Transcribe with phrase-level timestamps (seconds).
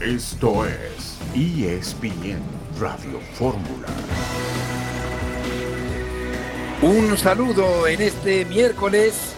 [0.00, 2.40] Esto es ESPN
[2.80, 3.86] Radio Fórmula.
[6.80, 9.34] Un saludo en este miércoles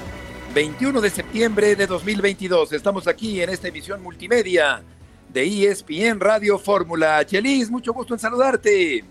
[0.55, 2.75] 21 de septiembre de 2022.
[2.75, 4.85] Estamos aquí en esta emisión multimedia
[5.33, 7.27] de ESPN Radio Fórmula.
[7.27, 9.05] Chelis, mucho gusto en saludarte.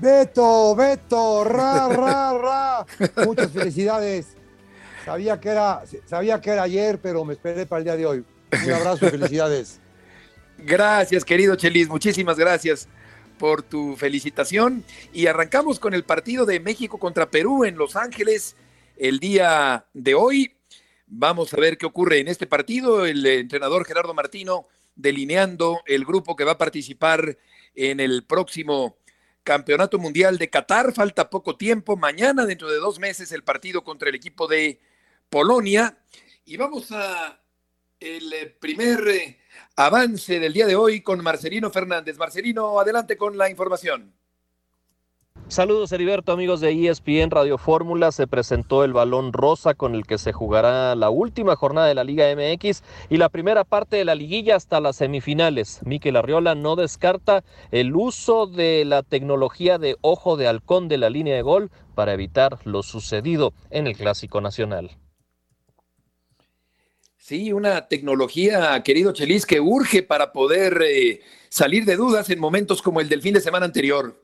[0.00, 2.86] Beto, Beto, ra, ra, ra.
[3.26, 4.28] Muchas felicidades.
[5.04, 8.24] Sabía que era, sabía que era ayer, pero me esperé para el día de hoy.
[8.64, 9.83] Un abrazo y felicidades.
[10.58, 11.88] Gracias, querido Chelis.
[11.88, 12.88] Muchísimas gracias
[13.38, 14.84] por tu felicitación.
[15.12, 18.56] Y arrancamos con el partido de México contra Perú en Los Ángeles
[18.96, 20.54] el día de hoy.
[21.06, 23.04] Vamos a ver qué ocurre en este partido.
[23.04, 27.36] El entrenador Gerardo Martino delineando el grupo que va a participar
[27.74, 28.96] en el próximo
[29.42, 30.94] Campeonato Mundial de Qatar.
[30.94, 31.96] Falta poco tiempo.
[31.96, 34.80] Mañana, dentro de dos meses, el partido contra el equipo de
[35.28, 35.98] Polonia.
[36.44, 37.40] Y vamos a
[38.00, 39.38] el primer eh,
[39.76, 42.18] avance del día de hoy con Marcelino Fernández.
[42.18, 44.14] Marcelino, adelante con la información.
[45.48, 48.12] Saludos Heriberto, amigos de ESPN Radio Fórmula.
[48.12, 52.02] Se presentó el balón rosa con el que se jugará la última jornada de la
[52.02, 55.80] Liga MX y la primera parte de la liguilla hasta las semifinales.
[55.84, 61.10] Miquel Arriola no descarta el uso de la tecnología de ojo de halcón de la
[61.10, 64.96] línea de gol para evitar lo sucedido en el Clásico Nacional.
[67.26, 72.82] Sí, una tecnología, querido Chelis, que urge para poder eh, salir de dudas en momentos
[72.82, 74.22] como el del fin de semana anterior.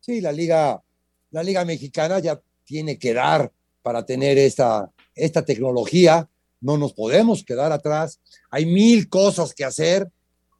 [0.00, 0.82] Sí, la liga,
[1.30, 6.28] la liga mexicana ya tiene que dar para tener esta, esta tecnología.
[6.60, 8.20] No nos podemos quedar atrás.
[8.50, 10.10] Hay mil cosas que hacer,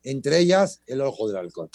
[0.05, 1.71] entre ellas el ojo del halcón.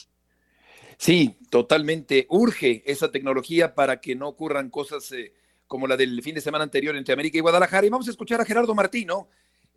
[0.98, 2.26] Sí, totalmente.
[2.30, 5.34] Urge esa tecnología para que no ocurran cosas eh,
[5.68, 7.86] como la del fin de semana anterior entre América y Guadalajara.
[7.86, 9.28] Y vamos a escuchar a Gerardo Martino,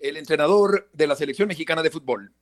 [0.02, 2.32] el entrenador de la selección mexicana de fútbol.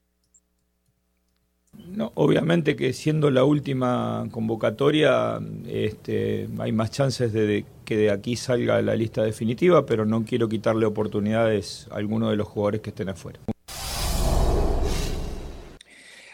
[1.73, 8.37] No, obviamente que siendo la última convocatoria este, hay más chances de, que de aquí
[8.37, 12.91] salga la lista definitiva, pero no quiero quitarle oportunidades a alguno de los jugadores que
[12.91, 13.39] estén afuera.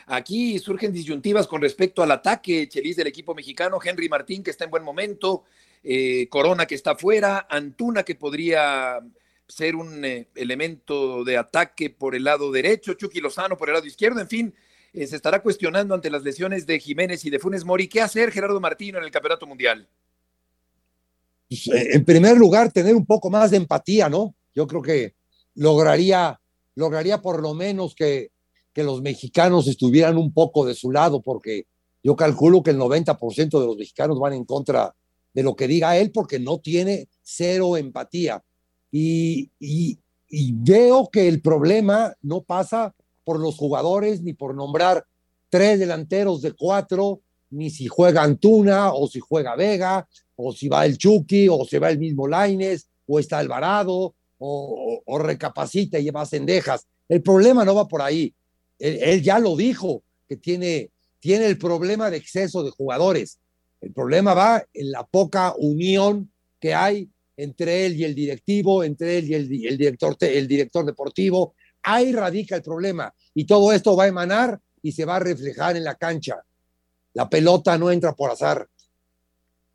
[0.09, 4.65] Aquí surgen disyuntivas con respecto al ataque, Chelis del equipo mexicano, Henry Martín que está
[4.65, 5.45] en buen momento,
[5.83, 9.01] eh, Corona que está fuera, Antuna que podría
[9.49, 13.87] ser un eh, elemento de ataque por el lado derecho, Chucky Lozano por el lado
[13.87, 14.55] izquierdo, en fin,
[14.93, 18.33] eh, se estará cuestionando ante las lesiones de Jiménez y de Funes Mori qué hacer
[18.33, 19.89] Gerardo Martino en el Campeonato Mundial.
[21.51, 24.35] Eh, en primer lugar, tener un poco más de empatía, ¿no?
[24.55, 25.15] Yo creo que
[25.55, 26.41] lograría,
[26.75, 28.31] lograría por lo menos que,
[28.73, 31.67] que los mexicanos estuvieran un poco de su lado, porque
[32.03, 34.95] yo calculo que el 90% de los mexicanos van en contra
[35.33, 38.43] de lo que diga él, porque no tiene cero empatía.
[38.99, 39.99] Y,
[40.55, 45.05] veo que el problema no pasa por los jugadores ni por nombrar
[45.51, 47.21] tres delanteros de cuatro,
[47.51, 51.79] ni si juega Antuna o si juega Vega, o si va el Chucky, o si
[51.79, 56.87] va el mismo Laines, o está Alvarado, o, o, recapacita y lleva cendejas.
[57.09, 58.35] El problema no va por ahí.
[58.79, 60.91] Él, él, ya lo dijo, que tiene,
[61.21, 63.39] tiene el problema de exceso de jugadores.
[63.81, 66.31] El problema va en la poca unión
[66.61, 71.55] que hay entre él y el directivo, entre él y el, director, el director deportivo.
[71.83, 75.77] Ahí radica el problema y todo esto va a emanar y se va a reflejar
[75.77, 76.43] en la cancha.
[77.13, 78.69] La pelota no entra por azar.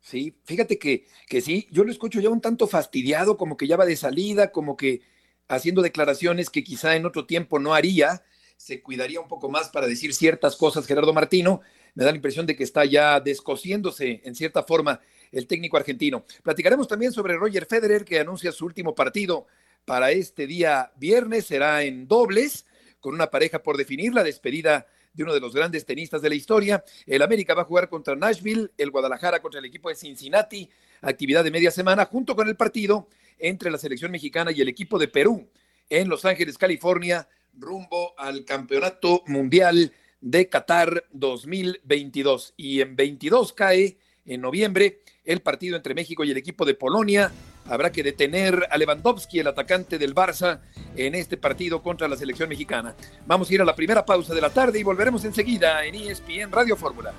[0.00, 3.76] Sí, fíjate que, que sí, yo lo escucho ya un tanto fastidiado, como que ya
[3.76, 5.02] va de salida, como que
[5.48, 8.24] haciendo declaraciones que quizá en otro tiempo no haría,
[8.56, 11.60] se cuidaría un poco más para decir ciertas cosas Gerardo Martino.
[11.94, 15.00] Me da la impresión de que está ya descosiéndose en cierta forma
[15.32, 16.24] el técnico argentino.
[16.42, 19.46] Platicaremos también sobre Roger Federer, que anuncia su último partido
[19.84, 21.46] para este día viernes.
[21.46, 22.66] Será en dobles,
[23.00, 26.34] con una pareja por definir, la despedida de uno de los grandes tenistas de la
[26.34, 26.84] historia.
[27.06, 30.68] El América va a jugar contra Nashville, el Guadalajara contra el equipo de Cincinnati,
[31.00, 34.98] actividad de media semana, junto con el partido entre la selección mexicana y el equipo
[34.98, 35.48] de Perú
[35.90, 42.54] en Los Ángeles, California, rumbo al Campeonato Mundial de Qatar 2022.
[42.56, 47.32] Y en 22 cae en noviembre el partido entre México y el equipo de Polonia.
[47.66, 50.60] Habrá que detener a Lewandowski, el atacante del Barça,
[50.96, 52.94] en este partido contra la selección mexicana.
[53.26, 56.50] Vamos a ir a la primera pausa de la tarde y volveremos enseguida en ESPN
[56.50, 57.12] Radio Fórmula.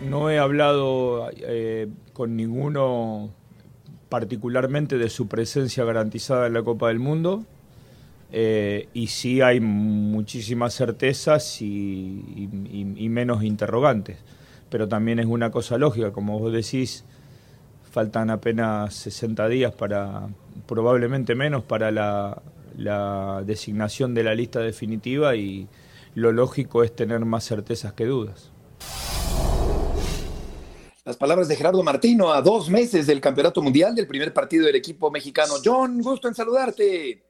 [0.00, 3.30] No he hablado eh, con ninguno
[4.08, 7.44] particularmente de su presencia garantizada en la Copa del Mundo.
[8.32, 12.48] Eh, y sí hay muchísimas certezas y,
[13.08, 14.18] menos interrogantes.
[14.68, 17.04] Pero también es una cosa lógica, como vos decís,
[17.90, 20.28] faltan apenas 60 días para,
[20.66, 22.40] probablemente menos, para la,
[22.76, 25.68] la designación de la lista definitiva y
[26.14, 28.52] lo lógico es tener más certezas que dudas.
[31.10, 34.76] Las palabras de Gerardo Martino a dos meses del Campeonato Mundial del primer partido del
[34.76, 35.54] equipo mexicano.
[35.64, 37.24] John, gusto en saludarte.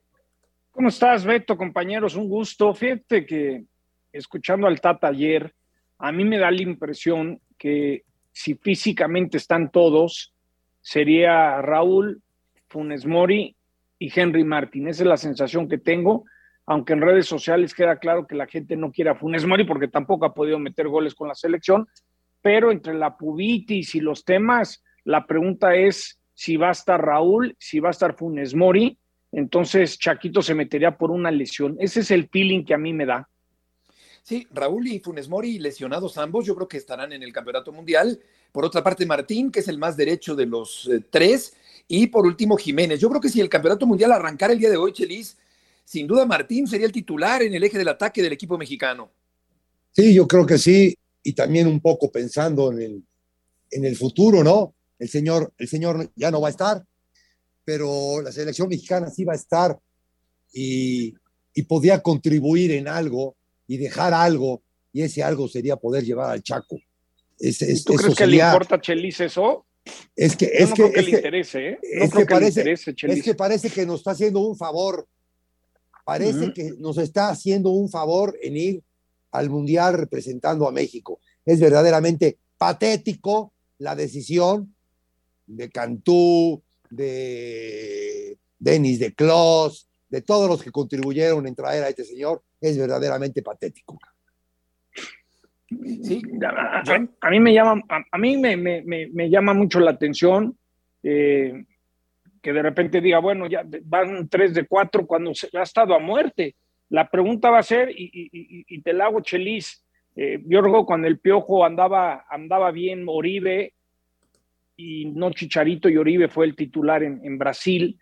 [0.71, 2.15] ¿Cómo estás, Beto, compañeros?
[2.15, 2.75] Un gusto.
[2.75, 3.65] Fíjate que
[4.12, 5.55] escuchando al Tata ayer,
[5.97, 10.35] a mí me da la impresión que si físicamente están todos,
[10.82, 12.21] sería Raúl,
[12.69, 13.56] Funes Mori
[13.99, 14.88] y Henry Martin.
[14.88, 16.27] Esa es la sensación que tengo,
[16.67, 19.88] aunque en redes sociales queda claro que la gente no quiere a Funes Mori porque
[19.88, 21.88] tampoco ha podido meter goles con la selección,
[22.42, 27.56] pero entre la pubitis y los temas, la pregunta es si va a estar Raúl,
[27.58, 28.98] si va a estar Funes Mori,
[29.32, 31.76] entonces Chaquito se metería por una lesión.
[31.78, 33.28] Ese es el feeling que a mí me da.
[34.22, 38.20] Sí, Raúl y Funes Mori, lesionados ambos, yo creo que estarán en el Campeonato Mundial.
[38.52, 41.54] Por otra parte, Martín, que es el más derecho de los eh, tres.
[41.88, 43.00] Y por último, Jiménez.
[43.00, 45.36] Yo creo que si el Campeonato Mundial arrancara el día de hoy, Chelis,
[45.84, 49.10] sin duda Martín sería el titular en el eje del ataque del equipo mexicano.
[49.93, 53.02] Sí, yo creo que sí y también un poco pensando en el,
[53.70, 54.75] en el futuro, ¿no?
[54.99, 56.84] El señor, el señor ya no va a estar,
[57.64, 59.78] pero la selección mexicana sí va a estar
[60.52, 61.14] y,
[61.55, 63.37] y podía contribuir en algo
[63.67, 64.62] y dejar algo,
[64.93, 66.76] y ese algo sería poder llevar al Chaco.
[67.87, 69.67] ¿Tú crees que le importa a Chelis eso?
[70.14, 74.11] Es que, es que, le interese, es que, parece, es que parece que nos está
[74.11, 75.08] haciendo un favor.
[76.05, 78.82] Parece que nos está haciendo un favor en ir
[79.32, 81.21] al Mundial representando a México.
[81.44, 84.75] Es verdaderamente patético la decisión
[85.47, 92.05] de Cantú, de Denis de Clos, de todos los que contribuyeron en traer a este
[92.05, 93.99] señor, es verdaderamente patético.
[95.69, 96.21] Sí,
[97.21, 100.59] a, mí me llama, a, mí me, llama mucho la atención
[101.03, 101.65] eh,
[102.43, 106.00] que de repente diga, bueno, ya van tres de cuatro cuando se ha estado a
[106.00, 106.56] muerte.
[106.90, 111.20] La pregunta va a ser, y, te la hago, Chelis, eh, yo recuerdo cuando el
[111.20, 113.75] Piojo andaba, andaba bien, Oribe,
[114.76, 117.98] y no Chicharito y Oribe fue el titular en, Brasil.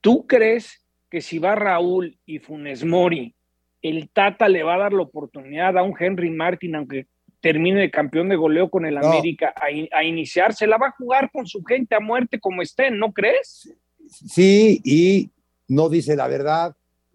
[0.00, 3.34] ¿Tú crees que si va Raúl y Funes Mori,
[3.82, 7.08] el Tata le va a dar la oportunidad a un Henry Martin, aunque
[7.40, 9.66] termine de campeón de goleo con el América, a,
[9.98, 10.66] a, iniciarse?
[10.66, 13.76] ¿La va a jugar con su gente a muerte como estén, no crees?
[14.06, 15.30] Sí, y
[15.68, 16.74] no dice la verdad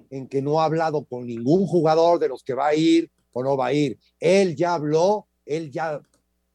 [0.09, 3.43] en que no ha hablado con ningún jugador de los que va a ir o
[3.43, 3.97] no va a ir.
[4.19, 6.01] Él ya habló, él ya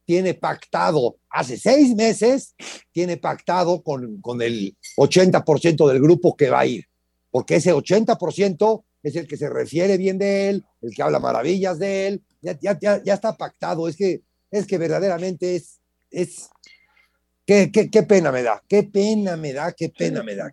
[0.04, 2.54] tiene pactado, hace seis meses,
[2.90, 6.84] tiene pactado con, con el 80% del grupo que va a ir,
[7.30, 11.78] porque ese 80% es el que se refiere bien de él, el que habla maravillas
[11.78, 16.48] de él, ya, ya, ya, está pactado, es que, es que verdaderamente es, es,
[17.46, 20.52] qué, qué, qué pena me da, qué pena me da, qué pena me da.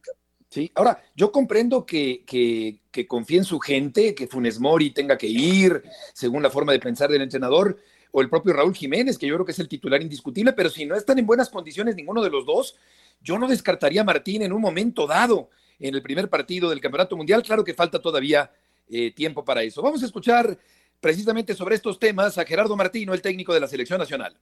[0.49, 5.15] Sí, ahora, yo comprendo que, que, que confíe en su gente, que Funes Mori tenga
[5.15, 7.77] que ir, según la forma de pensar del entrenador,
[8.11, 10.85] o el propio Raúl Jiménez, que yo creo que es el titular indiscutible, pero si
[10.85, 12.75] no están en buenas condiciones ninguno de los dos,
[13.21, 17.15] yo no descartaría a Martín en un momento dado en el primer partido del Campeonato
[17.15, 17.43] Mundial.
[17.43, 18.51] Claro que falta todavía
[18.89, 19.83] eh, tiempo para eso.
[19.83, 20.57] Vamos a escuchar
[20.99, 24.35] precisamente sobre estos temas a Gerardo Martino, el técnico de la Selección Nacional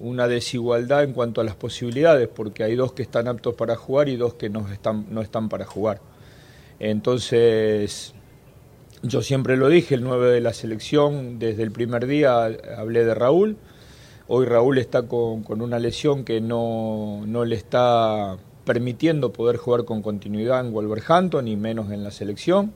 [0.00, 4.08] una desigualdad en cuanto a las posibilidades, porque hay dos que están aptos para jugar
[4.08, 6.00] y dos que no están, no están para jugar.
[6.78, 8.14] Entonces,
[9.02, 12.44] yo siempre lo dije, el 9 de la selección, desde el primer día
[12.76, 13.56] hablé de Raúl.
[14.26, 19.84] Hoy Raúl está con, con una lesión que no, no, le está permitiendo poder jugar
[19.84, 22.72] con continuidad en Wolverhampton y menos en la selección.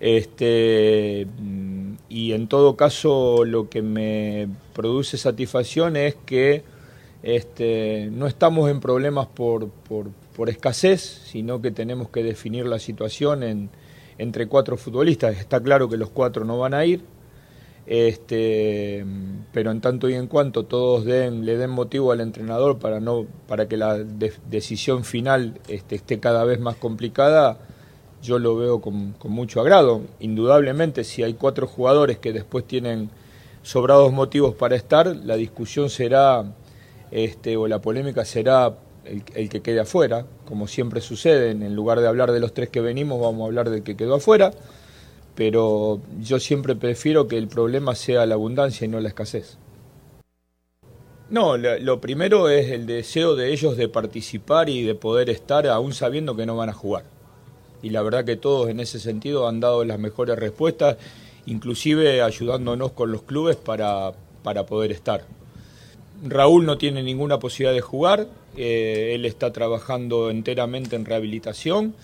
[0.00, 1.26] Este,
[2.08, 4.48] y en todo caso lo que me
[4.78, 6.62] produce satisfacción es que
[7.24, 13.42] este, no estamos en problemas por, por, escasez, sino que tenemos que definir la situación
[13.42, 13.70] en,
[14.18, 15.36] entre cuatro futbolistas.
[15.36, 17.02] Está claro que los cuatro no van a ir,
[17.86, 19.04] este,
[19.52, 23.66] pero en tanto y en cuanto todos le den motivo al entrenador para, no, para
[23.66, 27.58] que la decisión final este, esté cada vez más complicada,
[28.22, 30.02] yo lo veo con, mucho agrado.
[30.20, 33.10] Indudablemente, si hay cuatro jugadores que después tienen
[33.62, 36.44] sobrados motivos para estar, la discusión será,
[37.10, 38.74] este, o la polémica será
[39.04, 42.80] el, que quede afuera, como siempre sucede, en lugar de hablar de los tres que
[42.80, 44.52] venimos, vamos a hablar del que quedó afuera,
[45.34, 49.58] pero yo siempre prefiero que el problema sea la abundancia y no la escasez.
[51.30, 55.92] No, lo primero es el deseo de ellos de participar y de poder estar aún
[55.92, 57.04] sabiendo que no van a jugar
[57.82, 60.96] y la verdad que todos en ese sentido han dado las mejores respuestas,
[61.48, 64.12] inclusive ayudándonos con los clubes para,
[64.42, 65.24] para poder estar.
[66.22, 71.94] Raúl no tiene ninguna posibilidad de jugar, eh, él está trabajando enteramente en rehabilitación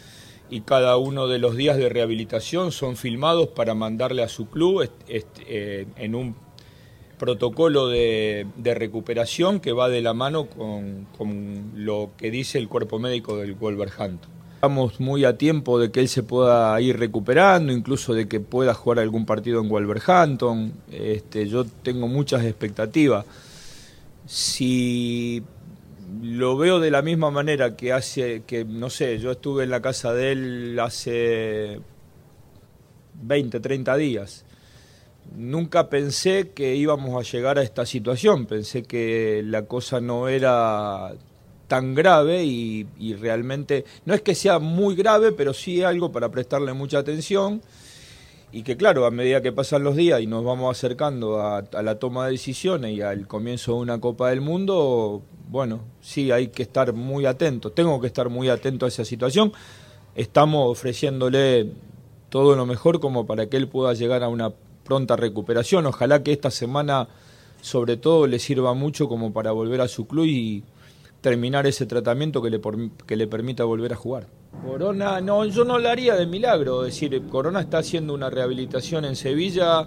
[0.50, 4.88] y cada uno de los días de rehabilitación son filmados para mandarle a su club
[5.08, 6.36] eh, en un
[7.18, 12.98] protocolo de, recuperación que va de la mano con, con, lo que dice el cuerpo
[12.98, 14.33] médico del Wolverhampton.
[14.64, 18.72] Estamos muy a tiempo de que él se pueda ir recuperando, incluso de que pueda
[18.72, 20.72] jugar algún partido en Wolverhampton.
[20.90, 23.26] Este, yo tengo muchas expectativas.
[24.24, 25.42] Si
[26.22, 29.82] lo veo de la misma manera que hace, que no sé, yo estuve en la
[29.82, 31.80] casa de él hace
[33.22, 34.46] 20, 30 días.
[35.36, 41.12] Nunca pensé que íbamos a llegar a esta situación, pensé que la cosa no era
[41.68, 42.86] tan grave y,
[43.20, 47.62] realmente no es que sea muy grave, pero sí algo para prestarle mucha atención
[48.52, 51.82] y que claro, a medida que pasan los días y nos vamos acercando a, a,
[51.82, 56.48] la toma de decisiones y al comienzo de una Copa del Mundo, bueno, sí hay
[56.48, 59.52] que estar muy atento, tengo que estar muy atento a esa situación.
[60.14, 61.72] Estamos ofreciéndole
[62.28, 64.52] todo lo mejor como para que él pueda llegar a una
[64.84, 65.86] pronta recuperación.
[65.86, 67.08] Ojalá que esta semana
[67.60, 70.62] sobre todo le sirva mucho como para volver a su club y
[71.24, 72.60] terminar ese tratamiento que le,
[73.06, 74.26] que le permita volver a jugar.
[74.62, 79.06] Corona, no, yo no lo haría de milagro, es decir, Corona está haciendo una rehabilitación
[79.06, 79.86] en Sevilla,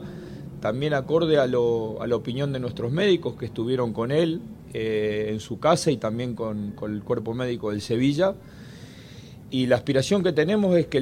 [0.60, 4.41] también acorde a, lo, a la opinión de nuestros médicos que estuvieron con él
[4.74, 8.34] eh, en su casa y también con, con el cuerpo médico del Sevilla.
[9.50, 11.01] Y la aspiración que tenemos es que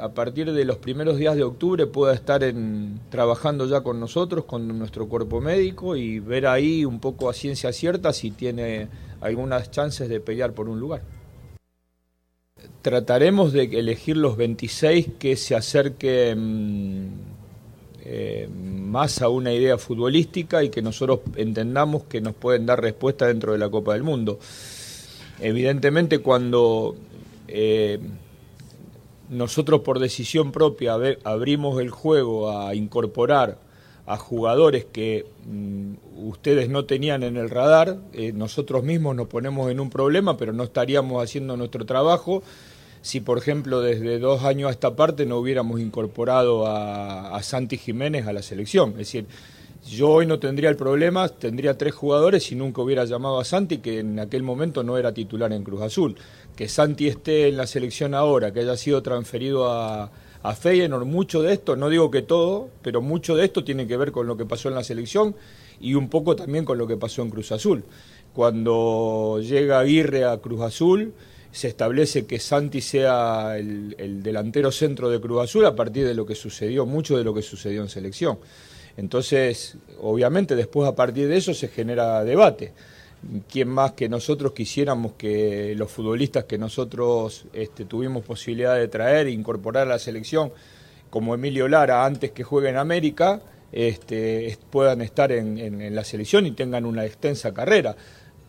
[0.00, 4.46] a partir de los primeros días de octubre pueda estar en, trabajando ya con nosotros,
[4.46, 8.88] con nuestro cuerpo médico y ver ahí un poco a ciencia cierta si tiene
[9.20, 11.02] algunas chances de pelear por un lugar.
[12.80, 17.10] Trataremos de elegir los 26 que se acerquen
[18.04, 23.26] eh, más a una idea futbolística y que nosotros entendamos que nos pueden dar respuesta
[23.26, 24.38] dentro de la Copa del Mundo.
[25.40, 26.96] Evidentemente cuando
[27.52, 27.98] eh,
[29.28, 33.58] nosotros por decisión propia abrimos el juego a incorporar
[34.06, 39.70] a jugadores que mm, ustedes no tenían en el radar, eh, nosotros mismos nos ponemos
[39.70, 42.42] en un problema, pero no estaríamos haciendo nuestro trabajo
[43.00, 47.76] si, por ejemplo, desde dos años a esta parte no hubiéramos incorporado a, a Santi
[47.76, 48.90] Jiménez a la selección.
[48.92, 49.26] Es decir,
[49.88, 53.78] yo hoy no tendría el problema, tendría tres jugadores si nunca hubiera llamado a Santi,
[53.78, 56.16] que en aquel momento no era titular en Cruz Azul
[56.56, 60.10] que Santi esté en la selección ahora, que haya sido transferido a,
[60.60, 64.10] Feyenoord, mucho de esto, no digo que todo, pero mucho de esto tiene que ver
[64.10, 65.36] con lo que pasó en la selección
[65.80, 67.84] y un poco también con lo que pasó en Cruz Azul.
[68.34, 71.14] Cuando llega Aguirre a Cruz Azul,
[71.52, 76.26] se establece que Santi sea el, delantero centro de Cruz Azul a partir de lo
[76.26, 78.38] que sucedió, mucho de lo que sucedió en selección.
[78.96, 82.72] Entonces, obviamente, después a partir de eso se genera debate
[83.50, 89.26] quién más que nosotros quisiéramos que los futbolistas que nosotros este, tuvimos posibilidad de traer
[89.26, 90.52] e incorporar a la selección,
[91.10, 96.46] como Emilio Lara, antes que juegue en América, este, puedan estar en, en, la selección
[96.46, 97.96] y tengan una extensa carrera.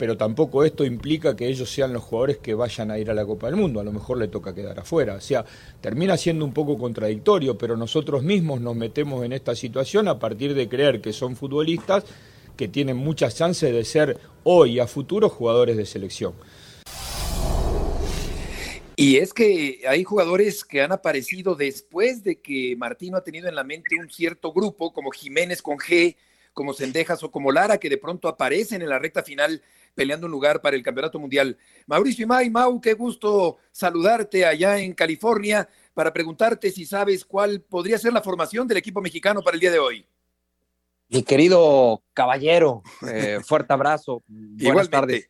[0.04, 3.26] Pero tampoco esto implica que ellos sean los jugadores que vayan a ir a la
[3.26, 5.14] Copa del Mundo, a lo mejor le toca quedar afuera.
[5.14, 5.46] O sea,
[5.80, 10.56] termina siendo un poco contradictorio, pero nosotros mismos nos metemos en esta situación a partir
[10.56, 12.04] de creer que son futbolistas
[12.58, 16.34] que tienen muchas chances de ser hoy a futuro jugadores de selección.
[18.98, 23.56] Y es que hay jugadores que han aparecido después de que Martino ha tenido en
[23.56, 26.18] la mente un cierto grupo, como Jiménez con G,
[26.54, 29.62] como Sendejas o como Lara, que de pronto aparecen en la recta final
[29.96, 31.58] peleando un lugar para el Campeonato Mundial.
[31.86, 37.98] Mauricio Imay, Mau, qué gusto saludarte allá en California para preguntarte si sabes cuál podría
[37.98, 40.06] ser la formación del equipo mexicano para el día de hoy.
[41.10, 44.24] Mi querido caballero, eh, fuerte abrazo.
[44.28, 45.30] Buenas tardes.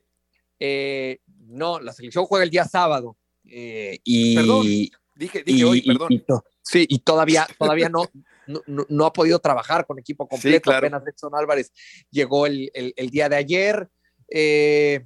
[0.60, 3.18] Eh, no, la selección juega el día sábado.
[3.46, 4.66] Eh, y, perdón,
[5.16, 6.14] dije, dije hoy, perdón.
[6.14, 6.24] Y,
[6.62, 8.10] sí, y todavía, todavía no,
[8.48, 10.58] no, no, ha podido trabajar con equipo completo.
[10.58, 10.88] Sí, claro.
[10.88, 11.72] Apenas Edson Álvarez
[12.10, 13.90] llegó el, el, el día de ayer.
[14.30, 15.04] Eh,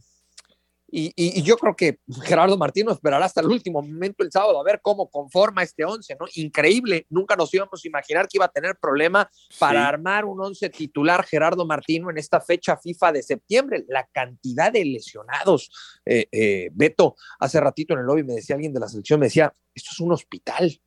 [0.89, 4.63] y, y, yo creo que Gerardo Martino esperará hasta el último momento el sábado a
[4.63, 6.27] ver cómo conforma este 11, ¿no?
[6.36, 9.29] Increíble, nunca nos íbamos a imaginar que iba a tener problema
[9.60, 9.86] para sí.
[9.86, 13.86] armar un 11 titular Gerardo Martino en esta fecha FIFA de septiembre.
[13.89, 15.70] La cantidad de lesionados,
[16.06, 19.25] eh, eh, Beto, hace ratito en el lobby me decía alguien de la selección, me
[19.25, 20.79] decía, esto es un hospital.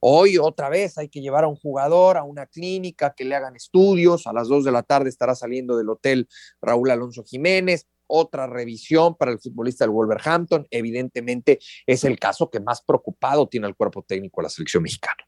[0.00, 3.56] Hoy otra vez hay que llevar a un jugador a una clínica que le hagan
[3.56, 4.26] estudios.
[4.26, 6.28] A las 2 de la tarde estará saliendo del hotel
[6.60, 10.66] Raúl Alonso Jiménez otra revisión para el futbolista del Wolverhampton.
[10.70, 15.22] Evidentemente es el caso que más preocupado tiene el cuerpo técnico de la selección mexicana.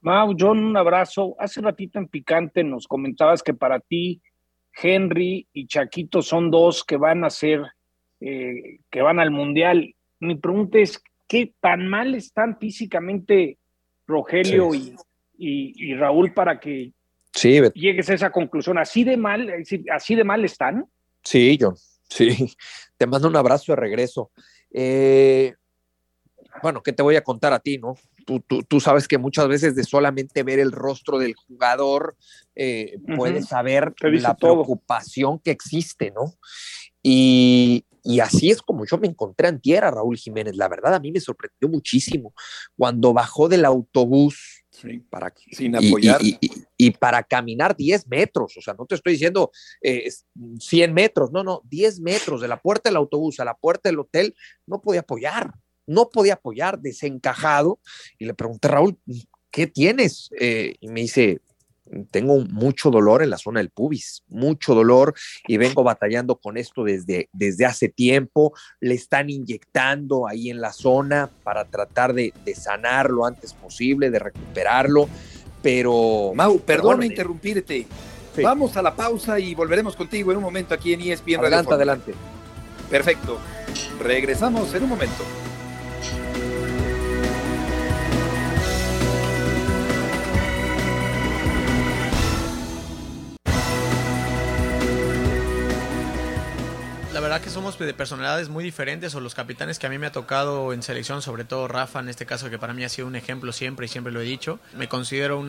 [0.00, 1.34] Mau, John, un abrazo.
[1.38, 4.22] Hace ratito en Picante nos comentabas que para ti
[4.80, 7.62] Henry y Chaquito son dos que van a ser,
[8.20, 9.94] eh, que van al Mundial.
[10.20, 13.58] Mi pregunta es, ¿qué tan mal están físicamente
[14.06, 16.92] Rogelio y, Raúl para que
[17.74, 18.78] llegues a esa conclusión?
[18.78, 19.52] ¿Así de mal,
[19.92, 20.86] así de mal están?
[21.22, 21.76] Sí, John,
[22.08, 22.28] sí.
[22.96, 24.30] Te mando un abrazo de regreso.
[24.72, 25.54] Eh,
[26.62, 27.96] bueno, ¿qué te voy a contar a ti, no?
[28.68, 32.16] Tú, sabes que muchas veces de solamente ver el rostro del jugador
[32.54, 36.32] eh, puedes saber la preocupación que existe, ¿no?
[37.02, 37.84] Y,
[38.20, 40.56] así es como yo me encontré en tierra, Raúl Jiménez.
[40.56, 42.34] La verdad, a mí me sorprendió muchísimo
[42.76, 44.64] cuando bajó del autobús
[45.08, 46.20] para, Sin apoyar.
[46.22, 51.44] Y, para caminar 10 metros, o sea, no te estoy diciendo 100 eh, metros, no,
[51.44, 54.34] no, 10 metros de la puerta del autobús a la puerta del hotel,
[54.66, 55.54] no podía apoyar
[55.86, 57.80] no podía apoyar, desencajado.
[58.18, 58.98] Y le pregunté, Raúl,
[59.50, 60.30] ¿qué tienes?
[60.38, 61.40] Eh, y me dice,
[62.10, 65.14] tengo mucho dolor en la zona del pubis, mucho dolor
[65.46, 68.54] y vengo batallando con esto desde, desde hace tiempo.
[68.80, 74.18] Le están inyectando ahí en la zona para tratar de, sanar lo antes posible, de
[74.18, 75.08] recuperarlo.
[75.62, 76.32] Pero.
[76.34, 77.86] Mau, perdona interrumpirte.
[78.42, 82.14] Vamos a la pausa y volveremos contigo en un momento aquí en ESPN Adelante, adelante.
[82.90, 83.38] Perfecto.
[84.00, 85.24] Regresamos en un momento.
[97.34, 100.12] Verdad que somos de personalidades muy diferentes o los capitanes que a mí me ha
[100.12, 103.16] tocado en selección, sobre todo Rafa en este caso que para mí ha sido un
[103.16, 104.60] ejemplo siempre y siempre lo he dicho.
[104.76, 105.44] Me considero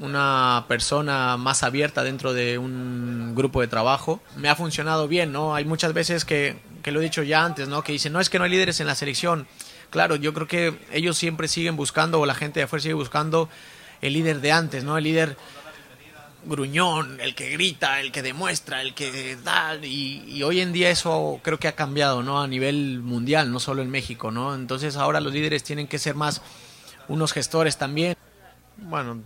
[0.00, 4.20] una persona más abierta dentro de un grupo de trabajo.
[4.36, 5.54] Me ha funcionado bien, ¿no?
[5.54, 7.82] Hay muchas veces que, que lo he dicho ya antes, ¿no?
[7.82, 9.46] Que dicen, no es que no hay líderes en la selección.
[9.88, 13.48] Claro, yo creo que ellos siempre siguen buscando, o la gente de afuera sigue buscando
[14.02, 14.98] el líder de antes, ¿no?
[14.98, 15.38] El líder
[16.48, 21.40] gruñón, el que grita, el que demuestra, el que da, y, hoy en día eso
[21.42, 22.42] creo que ha cambiado, ¿no?
[22.42, 24.54] A nivel mundial, no solo en México, ¿no?
[24.54, 26.42] Entonces ahora los líderes tienen que ser más
[27.06, 28.16] unos gestores también.
[28.76, 29.22] Bueno,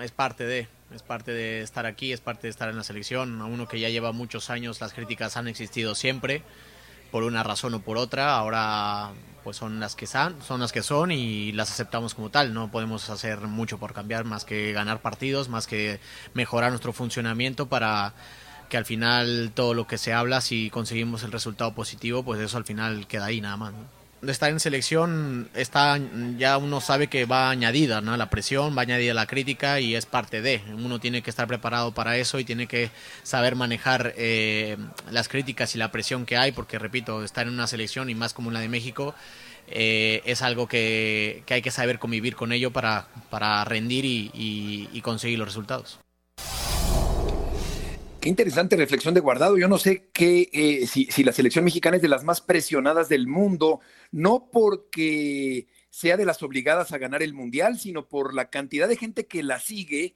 [0.00, 3.40] es parte de, es parte de estar aquí, es parte de estar en la selección.
[3.40, 6.42] A uno que ya lleva muchos años, las críticas han existido siempre,
[7.10, 8.36] por una razón o por otra.
[8.36, 9.12] Ahora
[9.44, 12.54] pues son las que son, son las que son y las aceptamos como tal.
[12.54, 16.00] No podemos hacer mucho por cambiar más que ganar partidos, más que
[16.32, 18.14] mejorar nuestro funcionamiento para
[18.70, 22.56] que al final todo lo que se habla, si conseguimos el resultado positivo, pues eso
[22.56, 23.74] al final queda ahí nada más.
[24.32, 25.98] Estar en selección está
[26.36, 28.16] ya uno sabe que va añadida, ¿no?
[28.16, 30.62] La presión va añadida la crítica y es parte de.
[30.72, 32.90] Uno tiene que estar preparado para eso y tiene que
[33.22, 34.76] saber manejar eh,
[35.10, 38.32] las críticas y la presión que hay, porque repito, estar en una selección y más
[38.32, 39.14] como la de México
[39.68, 45.38] eh, es algo que, hay que saber convivir con ello para, para rendir y conseguir
[45.38, 46.03] los resultados.
[48.24, 49.58] Qué interesante reflexión de Guardado.
[49.58, 53.26] Yo no sé qué, eh, si, la selección mexicana es de las más presionadas del
[53.26, 53.80] mundo,
[54.12, 58.96] no porque sea de las obligadas a ganar el Mundial, sino por la cantidad de
[58.96, 60.14] gente que la sigue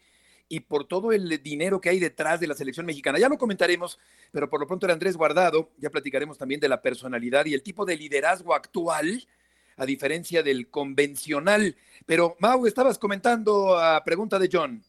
[0.48, 3.18] y por todo el dinero que hay detrás de la selección mexicana.
[3.18, 3.98] Ya lo comentaremos,
[4.32, 5.72] pero por lo pronto era Andrés Guardado.
[5.76, 9.28] Ya platicaremos también de la personalidad y el tipo de liderazgo actual,
[9.76, 11.76] a diferencia del convencional.
[12.06, 14.82] Pero Mau, estabas comentando a pregunta de John.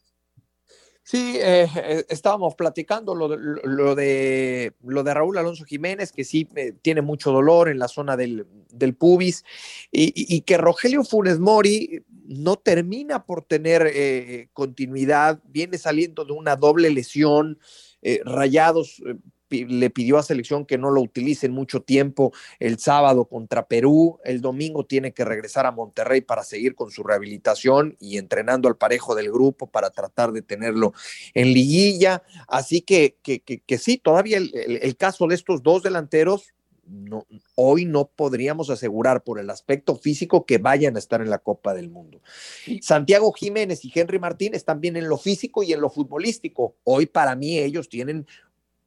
[1.02, 6.72] Sí, eh, eh, estábamos platicando lo, de, lo de Raúl Alonso Jiménez, que sí eh,
[6.82, 8.46] tiene mucho dolor en la zona del,
[8.96, 9.44] pubis,
[9.90, 16.90] y, que Rogelio Funes Mori no termina por tener continuidad, viene saliendo de una doble
[16.90, 17.58] lesión,
[18.24, 19.02] rayados
[19.50, 24.40] le pidió a selección que no lo utilicen mucho tiempo el sábado contra Perú, el
[24.40, 29.14] domingo tiene que regresar a Monterrey para seguir con su rehabilitación y entrenando al parejo
[29.14, 30.92] del grupo para tratar de tenerlo
[31.34, 32.22] en liguilla.
[32.48, 36.52] Así que, que, que, sí, todavía el, caso de estos dos delanteros,
[36.84, 41.38] no, hoy no podríamos asegurar por el aspecto físico que vayan a estar en la
[41.38, 42.20] Copa del Mundo.
[42.80, 46.76] Santiago Jiménez y Henry Martín están bien en lo físico y en lo futbolístico.
[46.82, 48.26] Hoy para mí ellos tienen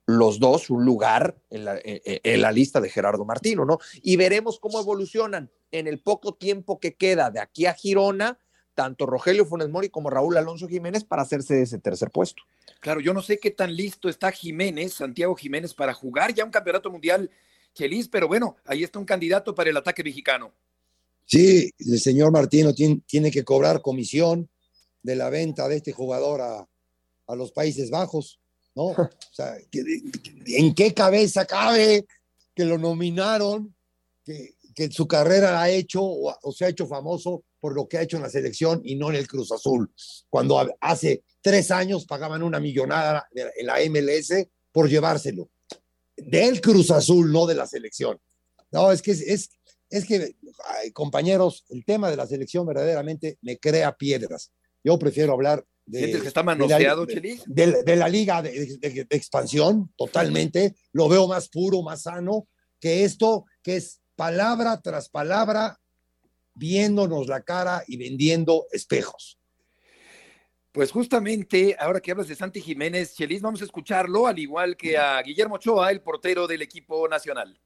[0.06, 3.80] los dos un lugar en la, en la, lista de Gerardo Martino, ¿no?
[4.02, 8.38] Y veremos cómo evolucionan en el poco tiempo que queda de aquí a Girona,
[8.74, 12.44] tanto Rogelio Funes Mori como Raúl Alonso Jiménez para hacerse ese tercer puesto.
[12.80, 16.52] Claro, yo no sé qué tan listo está Jiménez, Santiago Jiménez, para jugar ya un
[16.52, 17.30] campeonato mundial,
[17.74, 20.54] Chelis, pero bueno, ahí está un candidato para el ataque mexicano.
[21.26, 24.50] Sí, el señor Martino tiene, tiene que cobrar comisión
[25.02, 26.68] de la venta de este jugador a,
[27.28, 28.42] a los Países Bajos
[28.76, 28.84] ¿no?
[28.86, 32.06] O sea, ¿en qué cabeza cabe
[32.56, 33.76] que lo nominaron,
[34.24, 38.02] que, que su carrera ha hecho o, se ha hecho famoso por lo que ha
[38.02, 39.92] hecho en la selección y no en el Cruz Azul?
[40.30, 45.50] Cuando hace tres años pagaban una millonada en la MLS por llevárselo.
[46.16, 48.20] Del Cruz Azul, no de la selección.
[48.72, 49.50] No, es que es,
[49.90, 50.36] es, que,
[50.94, 54.52] compañeros, el tema de la selección verdaderamente me crea piedras.
[54.84, 60.76] Yo prefiero hablar de, que está manoseado, de, de, la liga de, expansión, totalmente.
[60.92, 62.48] Lo veo más puro, más sano
[62.80, 65.80] que esto, que es palabra tras palabra,
[66.54, 69.40] viéndonos la cara y vendiendo espejos.
[70.72, 74.98] Pues justamente, ahora que hablas de Santi Jiménez, Chelis, vamos a escucharlo, al igual que
[74.98, 77.60] a Guillermo Ochoa, el portero del equipo nacional.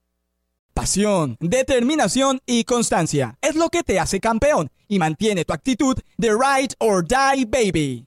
[0.73, 6.30] Pasión, determinación y constancia es lo que te hace campeón y mantiene tu actitud de
[6.30, 8.07] ride or die baby.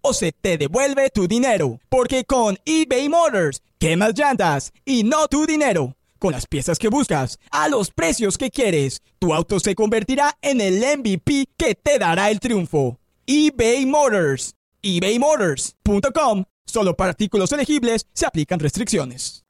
[0.00, 1.80] o se te devuelve tu dinero.
[1.88, 5.96] Porque con eBay Motors, quemas llantas y no tu dinero.
[6.18, 10.60] Con las piezas que buscas, a los precios que quieres, tu auto se convertirá en
[10.60, 12.98] el MVP que te dará el triunfo.
[13.26, 14.54] eBay Motors.
[14.82, 19.44] ebaymotors.com Solo para artículos elegibles se aplican restricciones.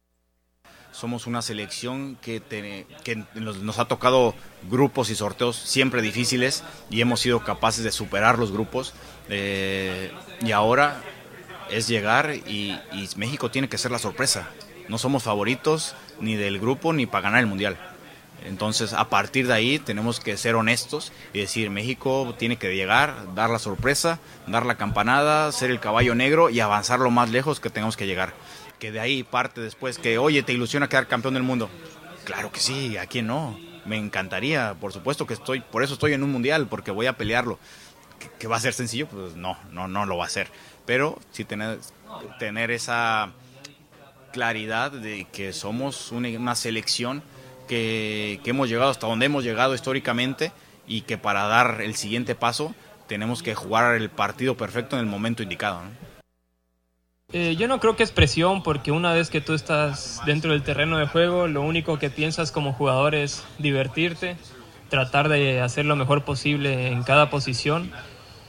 [0.93, 2.43] Somos una selección que,
[3.35, 4.35] nos, ha tocado
[4.71, 8.95] grupos y sorteos siempre difíciles y hemos sido capaces de superar los grupos.
[9.29, 10.11] Eh,
[10.41, 11.03] y ahora
[11.71, 14.49] es llegar y, y México tiene que ser la sorpresa.
[14.89, 17.77] No somos favoritos ni del grupo ni para ganar el Mundial.
[18.45, 23.35] Entonces, a partir de ahí tenemos que ser honestos y decir, México tiene que llegar,
[23.35, 27.61] dar la sorpresa, dar la campanada, ser el caballo negro y avanzar lo más lejos
[27.61, 28.35] que tengamos que llegar.
[28.79, 31.69] Que de ahí parte después que, oye, ¿te ilusiona quedar campeón del mundo?
[32.25, 33.59] Claro que sí, ¿a quién no?
[33.85, 37.15] Me encantaría, por supuesto que estoy, por eso estoy en un mundial, porque voy a
[37.15, 37.59] pelearlo.
[38.39, 39.07] ¿Que, va a ser sencillo?
[39.07, 40.49] Pues no, no, no lo va a ser.
[40.87, 41.79] Pero sí tener,
[42.39, 43.33] tener esa
[44.33, 47.23] claridad de que somos una selección
[47.69, 50.53] que, hemos llegado hasta donde hemos llegado históricamente
[50.87, 52.75] y que para dar el siguiente paso
[53.07, 55.83] tenemos que jugar el partido perfecto en el momento indicado.
[57.33, 60.63] Eh, yo no creo que es presión porque una vez que tú estás dentro del
[60.63, 64.37] terreno de juego, lo único que piensas como jugador es divertirte,
[64.89, 67.93] tratar de hacer lo mejor posible en cada posición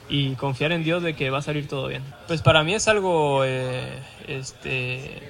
[0.10, 2.04] y confiar en Dios de que va a salir todo bien.
[2.28, 5.22] Pues para mí es algo eh, este,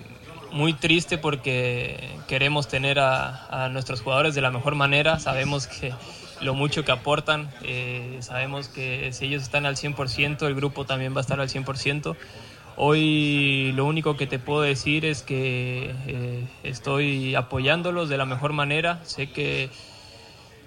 [0.51, 5.19] muy triste porque queremos tener a, nuestros jugadores de la mejor manera.
[5.19, 5.93] Sabemos que
[6.41, 11.13] lo mucho que aportan, eh, sabemos que si ellos están al 100%, el grupo también
[11.13, 12.15] va a estar al 100%.
[12.77, 18.53] Hoy lo único que te puedo decir es que eh, estoy apoyándolos de la mejor
[18.53, 19.01] manera.
[19.03, 19.69] Sé que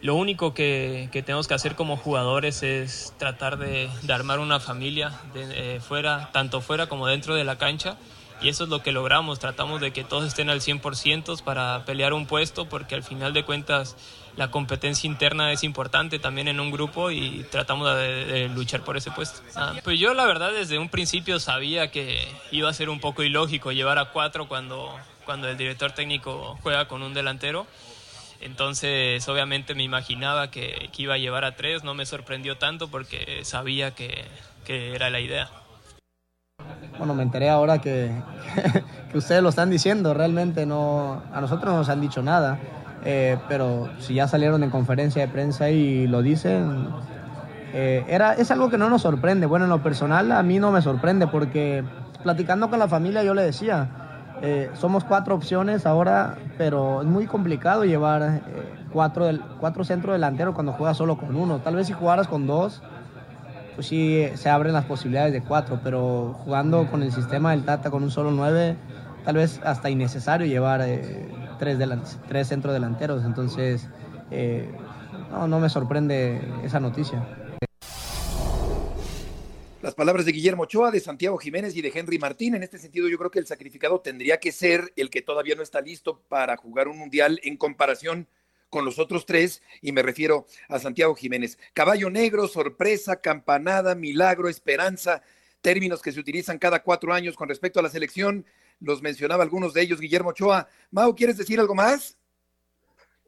[0.03, 5.81] lo único que, tenemos que hacer como jugadores es tratar de, armar una familia eh,
[5.81, 7.97] fuera, tanto fuera como dentro de la cancha
[8.43, 12.13] y eso es lo que logramos, tratamos de que todos estén al 100% para pelear
[12.13, 13.97] un puesto porque al final de cuentas
[14.37, 19.13] la competencia interna es importante también en un grupo y tratamos de, luchar por ese
[19.13, 19.41] puesto.
[19.85, 23.71] Pues yo la verdad desde un principio sabía que iba a ser un poco ilógico
[23.71, 24.93] llevar a cuatro cuando,
[25.25, 27.69] cuando el director técnico juega con un delantero.
[28.43, 32.89] Entonces, obviamente me imaginaba que, que, iba a llevar a tres, no me sorprendió tanto
[32.89, 34.25] porque sabía que,
[34.65, 35.49] que era la idea.
[36.99, 38.11] Bueno, me enteré ahora que,
[39.13, 42.59] que, ustedes lo están diciendo, realmente no, a nosotros no nos han dicho nada,
[43.05, 46.89] eh, pero si ya salieron en conferencia de prensa y lo dicen,
[47.73, 49.47] eh, era, es algo que no nos sorprende.
[49.47, 51.85] Bueno, en lo personal a mí no me sorprende porque
[52.23, 54.02] platicando con la familia yo le decía,
[54.43, 58.43] eh, somos cuatro opciones ahora, pero es muy complicado llevar
[58.93, 61.61] cuatro, del, cuatro centro delanteros cuando juegas solo con uno.
[61.61, 62.83] Tal vez si jugaras con dos
[63.75, 67.91] pues sí se abren las posibilidades de cuatro, pero jugando con el sistema del Tata
[67.91, 68.77] con un solo nueve,
[69.25, 71.29] tal vez hasta innecesario llevar eh,
[71.59, 71.79] tres,
[72.29, 73.25] tres centros delanteros.
[73.25, 73.89] Entonces,
[74.31, 74.71] eh,
[75.31, 77.23] no, no me sorprende esa noticia.
[79.83, 82.55] Las palabras de Guillermo Ochoa, de Santiago Jiménez y de Henry Martín.
[82.55, 85.63] En este sentido, yo creo que el sacrificado tendría que ser el que todavía no
[85.65, 88.29] está listo para jugar un mundial en comparación
[88.71, 91.59] con los otros tres, y me refiero a Santiago Jiménez.
[91.75, 95.21] Caballo negro, sorpresa, campanada, milagro, esperanza,
[95.61, 98.47] términos que se utilizan cada cuatro años con respecto a la selección.
[98.79, 100.69] los mencionaba algunos de ellos, Guillermo Ochoa.
[100.93, 102.17] Mau, ¿quieres decir algo más?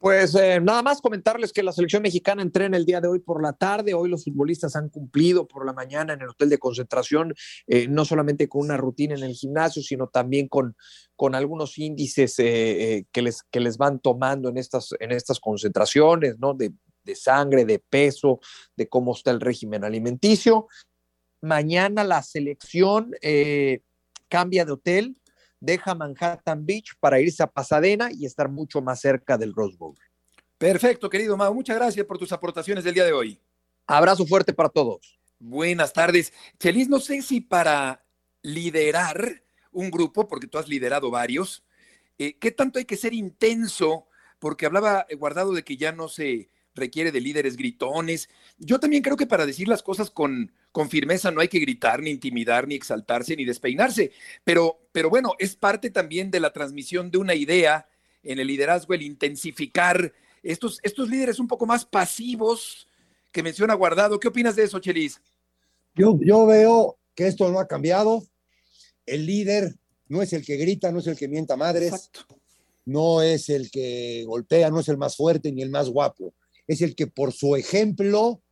[0.04, 3.42] Pues eh, nada más comentarles que la selección mexicana entrena el día de hoy por
[3.42, 3.94] la tarde.
[3.94, 7.32] Hoy los futbolistas han cumplido por la mañana en el hotel de concentración,
[7.66, 10.76] eh, no solamente con una rutina en el gimnasio, sino también con,
[11.16, 16.38] con algunos índices eh, que, les, que les van tomando en estas, en estas concentraciones,
[16.38, 16.52] ¿no?
[16.52, 18.40] De, de sangre, de peso,
[18.76, 20.66] de cómo está el régimen alimenticio.
[21.40, 23.12] Mañana la selección
[24.28, 25.16] cambia de hotel
[25.64, 29.96] deja Manhattan Beach para irse a Pasadena y estar mucho más cerca del Rose Bowl.
[30.58, 31.54] Perfecto, querido Mau.
[31.54, 33.40] Muchas gracias por tus aportaciones del día de hoy.
[33.86, 35.18] Abrazo fuerte para todos.
[35.38, 36.32] Buenas tardes.
[36.58, 38.04] Chelis, no sé si para
[38.42, 41.64] liderar un grupo, porque tú has liderado varios,
[42.18, 44.06] eh, ¿qué tanto hay que ser intenso?
[44.38, 48.28] Porque hablaba eh, Guardado de que ya no se requiere de líderes gritones.
[48.58, 52.02] Yo también creo que para decir las cosas con, con firmeza no hay que gritar,
[52.02, 54.12] ni intimidar, ni exaltarse, ni despeinarse.
[54.42, 57.88] Pero, pero bueno, es parte también de la transmisión de una idea
[58.22, 62.88] en el liderazgo, el intensificar estos, estos líderes un poco más pasivos
[63.32, 64.18] que menciona Guardado.
[64.18, 65.20] ¿Qué opinas de eso, Chelis?
[65.94, 68.24] Yo, yo veo que esto no ha cambiado.
[69.06, 69.74] El líder
[70.08, 72.10] no es el que grita, no es el que mienta madres,
[72.84, 76.34] no es el que golpea, no es el más fuerte ni el más guapo
[76.66, 78.42] es el que por su ejemplo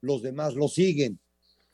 [0.00, 1.20] los demás lo siguen.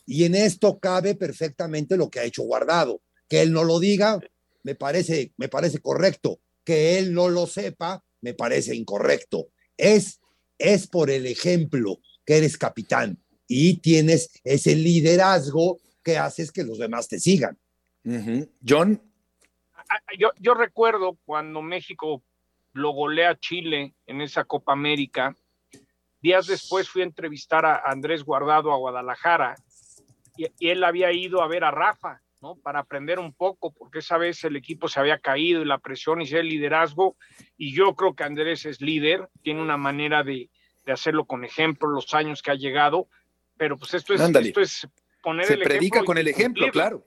[0.05, 3.01] Y en esto cabe perfectamente lo que ha hecho Guardado.
[3.29, 4.21] Que él no lo diga,
[4.63, 6.41] me parece, me parece correcto.
[6.65, 9.49] Que él no lo sepa, me parece incorrecto.
[9.77, 10.21] Es,
[10.59, 16.79] es por el ejemplo que eres capitán y tienes ese liderazgo que haces que los
[16.79, 17.59] demás te sigan.
[18.67, 19.03] John.
[20.19, 22.23] Yo, yo recuerdo cuando México
[22.73, 25.37] lo golea a Chile en esa Copa América,
[26.27, 29.55] Días después fui a entrevistar a Andrés Guardado a Guadalajara
[30.37, 32.57] y, él había ido a ver a Rafa, ¿no?
[32.57, 36.21] Para aprender un poco, porque esa vez el equipo se había caído y la presión
[36.21, 37.15] y el liderazgo.
[37.57, 40.51] Y yo creo que Andrés es líder, tiene una manera de,
[40.89, 43.07] hacerlo con ejemplo, los años que ha llegado,
[43.57, 44.89] pero pues esto es, esto es
[45.23, 47.07] poner se el predica con el ejemplo, claro.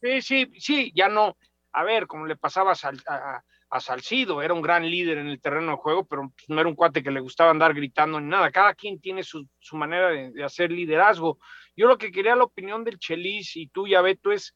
[0.00, 1.36] Sí, sí, sí, ya no.
[1.72, 5.72] A ver, como le pasaba a, a Salcido, era un gran líder en el terreno
[5.72, 8.50] de juego, pero pues, no era un cuate que le gustaba andar gritando ni nada.
[8.50, 11.38] Cada quien tiene su, manera de, hacer liderazgo.
[11.74, 14.54] Yo lo que quería la opinión del Chelis y tú, ya Beto, es,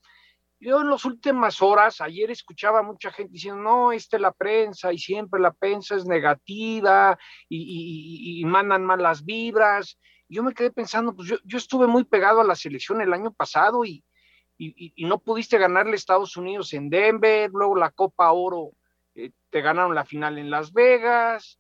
[0.61, 4.33] yo en las últimas horas, ayer escuchaba a mucha gente diciendo, no, esta es la
[4.33, 9.99] prensa y siempre la prensa es negativa y, mandan malas vibras.
[10.29, 13.33] yo me quedé pensando, pues yo, yo estuve muy pegado a la selección el año
[13.33, 14.05] pasado y,
[14.59, 18.73] y, no pudiste ganarle a Estados Unidos en Denver, luego la Copa Oro
[19.57, 21.59] te ganaron la final en Las Vegas,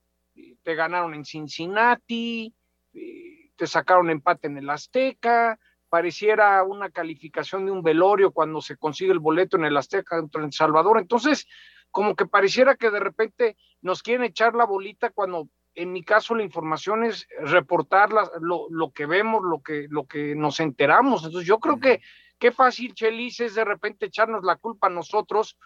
[0.62, 2.54] te ganaron en Cincinnati,
[2.92, 9.12] te sacaron empate en el Azteca, pareciera una calificación de un velorio cuando se consigue
[9.12, 10.98] el boleto en el Azteca contra El Salvador.
[10.98, 11.48] Entonces,
[11.90, 16.34] como que pareciera que de repente nos quieren echar la bolita cuando en mi caso
[16.34, 18.10] la información es reportar
[18.42, 21.24] lo, lo, que vemos, lo que, lo que nos enteramos.
[21.24, 22.02] Entonces yo creo que
[22.38, 25.56] qué fácil, Chelis, es de repente echarnos la culpa a nosotros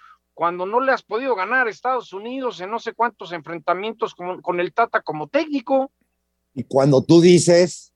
[0.40, 4.58] cuando no le has podido ganar a Estados Unidos en no sé cuántos enfrentamientos con,
[4.58, 5.92] el Tata como técnico.
[6.54, 7.92] Y cuando tú dices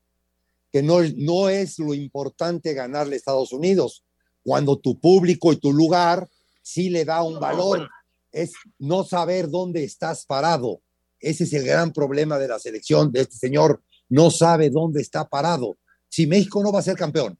[0.71, 4.05] que no, no es lo importante ganarle a Estados Unidos,
[4.43, 6.29] cuando tu público y tu lugar
[6.61, 7.89] sí le da un valor,
[8.31, 10.81] es no saber dónde estás parado.
[11.19, 13.81] Ese es el gran problema de la selección de este señor.
[14.07, 15.77] No sabe dónde está parado.
[16.09, 17.39] Si México no va a ser campeón,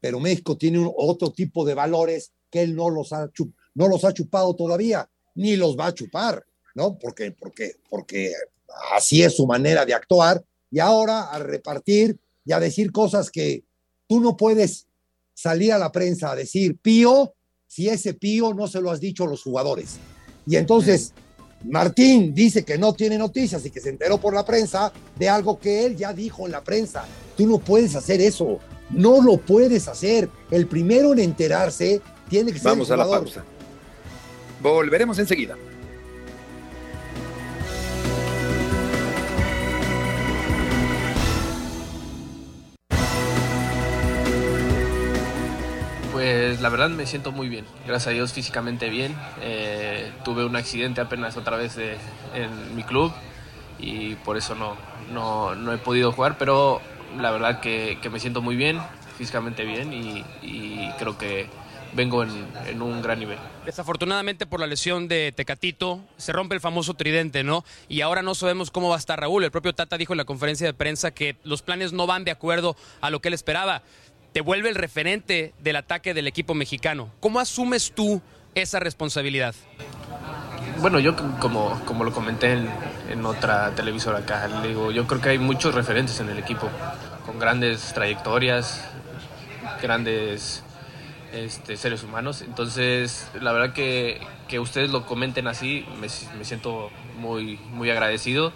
[0.00, 3.28] pero México tiene un, otro tipo de valores que él no los ha
[3.76, 6.98] no los ha chupado todavía, ni los va a chupar, ¿no?
[6.98, 8.32] Porque, porque, porque
[8.92, 10.42] así es su manera de actuar.
[10.70, 13.64] Y ahora a repartir y a decir cosas que
[14.08, 14.86] tú no puedes
[15.34, 17.34] salir a la prensa a decir pío
[17.66, 19.96] si ese pío no se lo has dicho a los jugadores.
[20.46, 21.12] Y entonces
[21.64, 25.58] Martín dice que no tiene noticias y que se enteró por la prensa de algo
[25.58, 27.04] que él ya dijo en la prensa.
[27.36, 28.58] Tú no puedes hacer eso.
[28.90, 30.30] No lo puedes hacer.
[30.50, 33.44] El primero en enterarse tiene que ser Vamos a la pausa.
[34.60, 35.56] Volveremos enseguida.
[46.12, 49.14] Pues la verdad me siento muy bien, gracias a Dios físicamente bien.
[49.42, 53.12] Eh, tuve un accidente apenas otra vez en mi club
[53.78, 54.76] y por eso no,
[55.54, 56.80] no, he podido jugar, pero
[57.18, 58.80] la verdad que, me siento muy bien,
[59.18, 61.48] físicamente bien y creo que
[61.92, 63.38] vengo en, un gran nivel.
[63.64, 67.64] Desafortunadamente por la lesión de Tecatito se rompe el famoso tridente, ¿no?
[67.88, 69.44] Y ahora no sabemos cómo va a estar Raúl.
[69.44, 72.30] El propio Tata dijo en la conferencia de prensa que los planes no van de
[72.30, 73.82] acuerdo a lo que él esperaba.
[74.32, 77.10] Te vuelve el referente del ataque del equipo mexicano.
[77.20, 78.20] ¿Cómo asumes tú
[78.54, 79.54] esa responsabilidad?
[80.78, 82.68] Bueno, yo como, como lo comenté en,
[83.08, 86.68] en otra televisora acá, le digo, yo creo que hay muchos referentes en el equipo,
[87.24, 88.84] con grandes trayectorias,
[89.80, 90.62] grandes
[91.44, 92.42] este, seres humanos.
[92.42, 98.52] Entonces, la verdad que, que ustedes lo comenten así, me, me, siento muy, muy agradecido.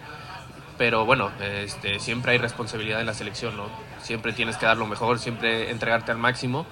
[0.79, 3.67] Pero bueno, este, siempre hay responsabilidad en la selección, ¿no?
[4.03, 6.67] Siempre tienes que dar lo mejor, siempre entregarte al máximo.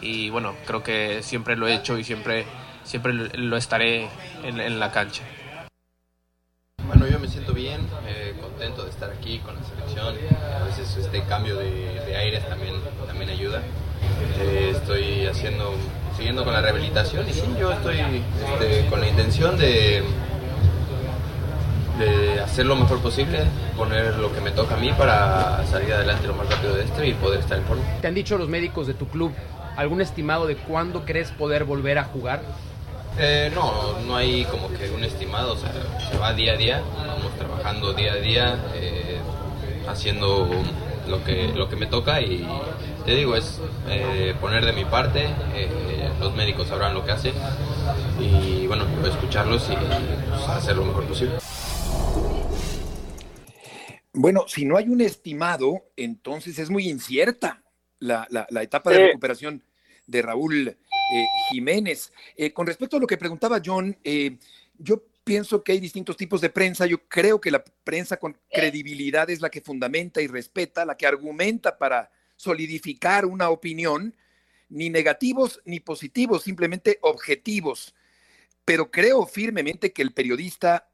[0.00, 2.44] Y bueno, creo que siempre lo he hecho y siempre,
[2.82, 4.08] siempre lo estaré
[4.42, 5.22] en, la cancha.
[6.84, 10.16] Bueno, yo me siento bien, eh, contento de estar aquí con la selección.
[10.60, 12.74] A veces este cambio de, de aires también,
[13.06, 13.62] también ayuda.
[15.32, 15.72] Haciendo,
[16.16, 20.04] siguiendo con la rehabilitación y sí, yo estoy este, con la intención de,
[21.98, 23.40] de hacer lo mejor posible,
[23.76, 27.02] poner lo que me toca a mí para salir adelante lo más rápido de esto
[27.02, 27.82] y poder estar en forma.
[28.00, 29.32] ¿Te han dicho los médicos de tu club
[29.76, 32.42] algún estimado de cuándo crees poder volver a jugar?
[33.18, 35.72] Eh, no, no hay como que un estimado, o sea,
[36.10, 39.18] se va día a día, vamos trabajando día a día, eh,
[39.88, 40.48] haciendo
[41.08, 42.46] lo que, lo que me toca y
[43.04, 47.34] te digo, es eh, poner de mi parte, eh, los médicos sabrán lo que hacen
[48.20, 51.34] y bueno, escucharlos y pues, hacer lo mejor posible.
[54.12, 57.62] Bueno, si no hay un estimado, entonces es muy incierta
[57.98, 59.62] la, la, la etapa de recuperación
[60.06, 60.76] de Raúl eh,
[61.50, 62.12] Jiménez.
[62.36, 64.38] Eh, con respecto a lo que preguntaba John, eh,
[64.78, 66.86] yo pienso que hay distintos tipos de prensa.
[66.86, 71.06] Yo creo que la prensa con credibilidad es la que fundamenta y respeta, la que
[71.06, 72.10] argumenta para
[72.42, 74.16] solidificar una opinión,
[74.68, 77.94] ni negativos ni positivos, simplemente objetivos.
[78.64, 80.88] Pero creo firmemente que el periodista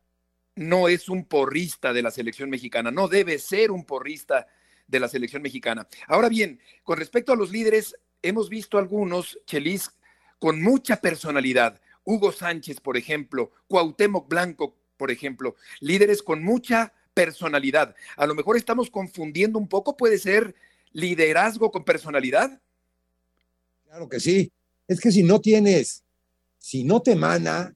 [0.56, 4.46] no es un porrista de la selección mexicana, no debe ser un porrista
[4.86, 5.88] de la selección mexicana.
[6.06, 9.90] Ahora bien, con respecto a los líderes, hemos visto algunos, Chelis,
[10.38, 11.80] con mucha personalidad.
[12.04, 17.94] Hugo Sánchez, por ejemplo, Cuauhtémoc Blanco, por ejemplo, líderes con mucha personalidad.
[18.16, 20.54] A lo mejor estamos confundiendo un poco, puede ser
[20.92, 22.60] liderazgo con personalidad.
[23.86, 24.50] Claro que sí.
[24.86, 26.02] Es que si no tienes,
[26.58, 27.74] si no te emana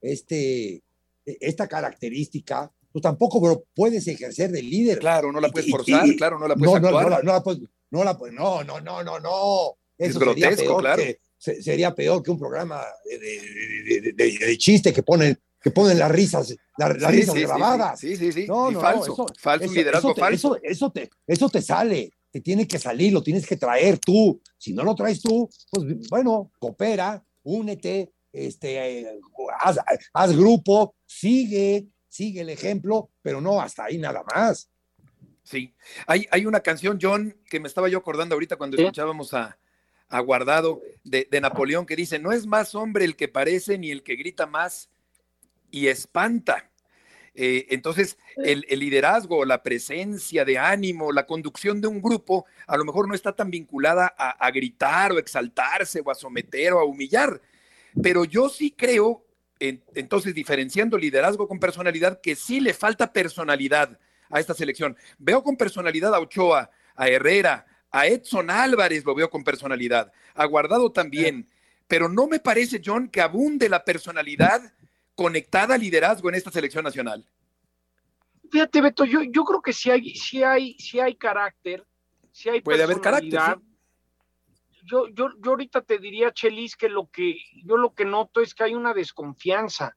[0.00, 0.82] este,
[1.24, 4.98] esta característica, pues tampoco puedes ejercer de líder.
[4.98, 7.04] Claro, no la puedes forzar, y, y, claro, no la puedes no, actuar.
[7.04, 7.60] No, no, no, la puedes,
[7.90, 9.76] no, la puedes, no, no, no, no, no.
[9.96, 11.02] Eso es grotesco, sería peor claro.
[11.02, 15.98] Que, sería peor que un programa de, de, de, de chiste que ponen que ponen
[15.98, 18.00] las risas, las, las sí, risas sí, grabadas.
[18.00, 18.46] Sí, sí, sí.
[18.46, 20.58] No, falso, eso, falso eso, liderazgo eso te, falso.
[20.62, 24.40] Eso, te, eso te sale, te tiene que salir, lo tienes que traer tú.
[24.56, 29.18] Si no lo traes tú, pues bueno, coopera, únete, este, eh,
[29.58, 29.78] haz,
[30.12, 34.70] haz grupo, sigue, sigue el ejemplo, pero no hasta ahí nada más.
[35.42, 35.74] Sí,
[36.06, 38.84] hay, hay una canción, John, que me estaba yo acordando ahorita cuando ¿Sí?
[38.84, 39.58] escuchábamos a,
[40.08, 43.90] a Guardado de, de, Napoleón, que dice, no es más hombre el que parece ni
[43.90, 44.90] el que grita más
[45.70, 46.69] y espanta.
[47.42, 52.76] Eh, entonces, el, el, liderazgo, la presencia de ánimo, la conducción de un grupo, a
[52.76, 56.80] lo mejor no está tan vinculada a, a gritar o exaltarse o a someter o
[56.80, 57.40] a humillar,
[58.02, 59.24] pero yo sí creo,
[59.58, 63.98] en, entonces, diferenciando liderazgo con personalidad, que sí le falta personalidad
[64.28, 64.94] a esta selección.
[65.18, 70.44] Veo con personalidad a Ochoa, a Herrera, a Edson Álvarez lo veo con personalidad, a
[70.44, 71.48] Guardado también,
[71.88, 74.74] pero no me parece, John, que abunde la personalidad
[75.20, 77.22] conectada al liderazgo en esta selección nacional.
[78.50, 81.86] Fíjate, Beto, yo, yo creo que sí hay, sí hay, sí hay carácter,
[82.32, 83.38] sí hay Puede haber carácter.
[83.38, 84.56] ¿sí?
[84.86, 88.54] Yo, yo, yo ahorita te diría, Chelis, que lo que yo lo que noto es
[88.54, 89.94] que hay una desconfianza,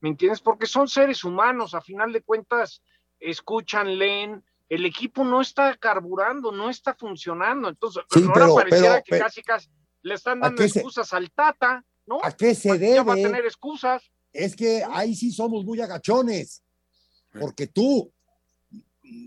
[0.00, 0.42] ¿me entiendes?
[0.42, 2.82] Porque son seres humanos, a final de cuentas,
[3.18, 7.70] escuchan, leen, el equipo no está carburando, no está funcionando.
[7.70, 9.70] Entonces, sí, ahora pero, pareciera pero, que pero, casi casi
[10.02, 12.20] le están dando excusas se, al Tata, ¿no?
[12.22, 12.96] ¿A qué se debe?
[12.96, 14.12] Ya va a tener excusas.
[14.36, 16.62] Es que ahí sí somos muy agachones,
[17.38, 18.12] porque tú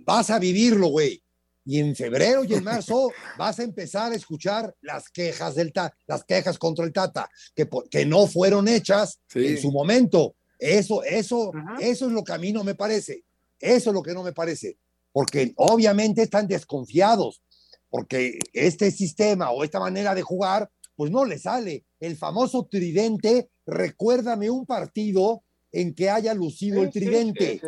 [0.06, 1.24] vas a vivirlo, güey.
[1.66, 5.96] Y en febrero y en marzo vas a empezar a escuchar las quejas del Tata,
[6.08, 9.46] las quejas contra el Tata, que, que no fueron hechas sí.
[9.46, 10.36] en su momento.
[10.58, 13.24] Eso, eso, eso es lo que a mí no me parece.
[13.60, 14.78] Eso es lo que no me parece
[15.12, 17.42] porque obviamente están desconfiados,
[17.90, 21.86] porque este sistema o esta manera de jugar, pues no le sale.
[22.00, 27.60] El famoso tridente, recuérdame un partido en que haya lucido sí, el tridente.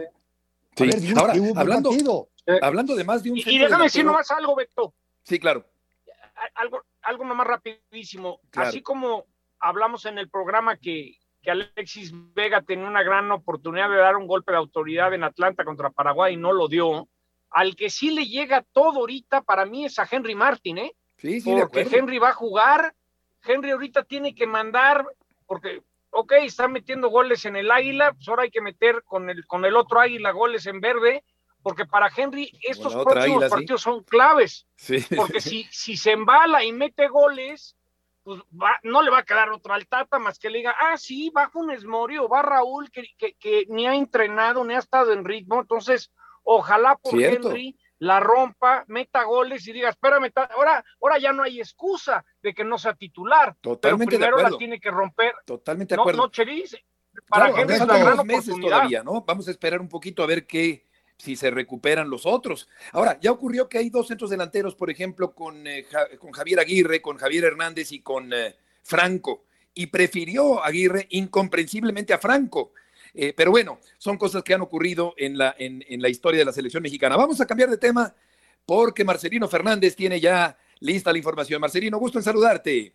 [0.76, 2.30] Sí, sí, ver, Ahora, hablando, partido.
[2.62, 3.38] Hablando de más de un...
[3.38, 4.94] Y, y déjame decir nomás algo, Beto.
[5.24, 5.66] Sí, claro.
[6.56, 8.42] Algo, algo nomás rapidísimo.
[8.50, 8.70] Claro.
[8.70, 9.26] Así como
[9.60, 14.28] hablamos en el programa que, que Alexis Vega tenía una gran oportunidad de dar un
[14.28, 17.08] golpe de autoridad en Atlanta contra Paraguay y no lo dio,
[17.52, 20.96] al que sí le llega todo ahorita para mí es a Henry Martin, ¿eh?
[21.18, 22.96] Sí, sí, porque Henry va a jugar,
[23.44, 25.06] Henry ahorita tiene que mandar,
[25.46, 29.46] porque ok, está metiendo goles en el Águila, pues ahora hay que meter con el,
[29.48, 31.24] con el otro Águila goles en verde,
[31.64, 34.68] porque para Henry estos próximos partidos son claves.
[35.16, 37.76] Porque si, si se embala y mete goles,
[38.24, 38.42] pues
[38.84, 41.50] no le va a quedar otra al Tata más que le diga, ah, sí, va
[41.50, 45.62] Funes Mori o va Raúl, que, que, ni ha entrenado, ni ha estado en ritmo.
[45.62, 46.12] Entonces,
[46.44, 51.60] ojalá por Henry la rompa, meta goles y diga, espérame, ahora, ahora ya no hay
[51.60, 53.56] excusa de que no sea titular.
[53.62, 55.36] Totalmente pero primero la tiene que romper.
[55.46, 56.24] Totalmente de acuerdo.
[56.24, 56.32] No,
[57.28, 59.22] para Henry es gran meses todavía, ¿no?
[59.22, 60.88] Vamos a esperar un poquito a ver qué,
[61.18, 62.68] si se recuperan los otros.
[62.92, 65.86] Ahora, ya ocurrió que hay dos centros delanteros, por ejemplo, con, eh,
[66.18, 69.44] con Javier Aguirre, con Javier Hernández y con eh, Franco,
[69.76, 72.74] y prefirió Aguirre incomprensiblemente a Franco.
[73.14, 76.46] Eh, pero bueno, son cosas que han ocurrido en la, en, en la historia de
[76.46, 77.18] la selección mexicana.
[77.18, 78.14] Vamos a cambiar de tema
[78.66, 81.62] porque Marcelino Fernández tiene ya lista la información.
[81.62, 82.94] Marcelino, gusto en saludarte.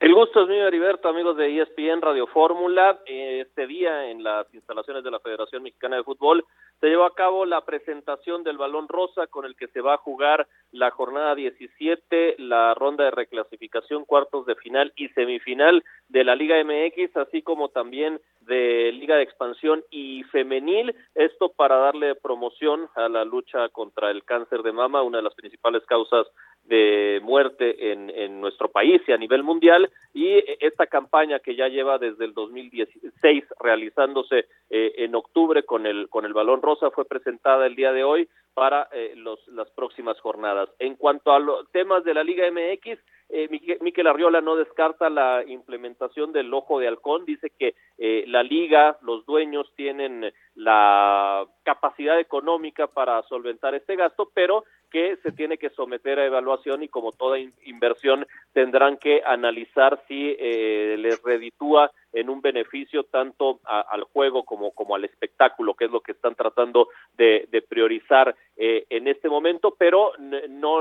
[0.00, 3.00] El gusto es mío, Heriberto, amigos de ESPN Radio Fórmula.
[3.06, 6.44] Este día en las instalaciones de la Federación Mexicana de Fútbol
[6.84, 9.96] se llevó a cabo la presentación del balón rosa con el que se va a
[9.96, 16.36] jugar la jornada 17, la ronda de reclasificación, cuartos de final y semifinal de la
[16.36, 22.88] Liga MX, así como también de Liga de Expansión y Femenil, esto para darle promoción
[22.96, 26.26] a la lucha contra el cáncer de mama, una de las principales causas
[26.64, 29.90] de muerte en, nuestro país y a nivel mundial.
[30.12, 36.08] Y esta campaña que ya lleva desde el 2016 realizándose eh, en octubre con el
[36.08, 40.68] con el balón rosa fue presentada el día de hoy para eh, las próximas jornadas.
[40.78, 42.98] En cuanto a los temas de la Liga MX,
[43.30, 43.48] eh,
[43.80, 48.98] Miquel Arriola no descarta la implementación del ojo de halcón, dice que eh, la liga,
[49.02, 55.70] los dueños tienen la capacidad económica para solventar este gasto, pero que se tiene que
[55.70, 62.30] someter a evaluación y como toda inversión tendrán que analizar si eh, les reditúa en
[62.30, 66.88] un beneficio tanto al juego como, como al espectáculo, que es lo que están tratando
[67.16, 70.12] de, priorizar eh, en este momento, pero
[70.48, 70.80] no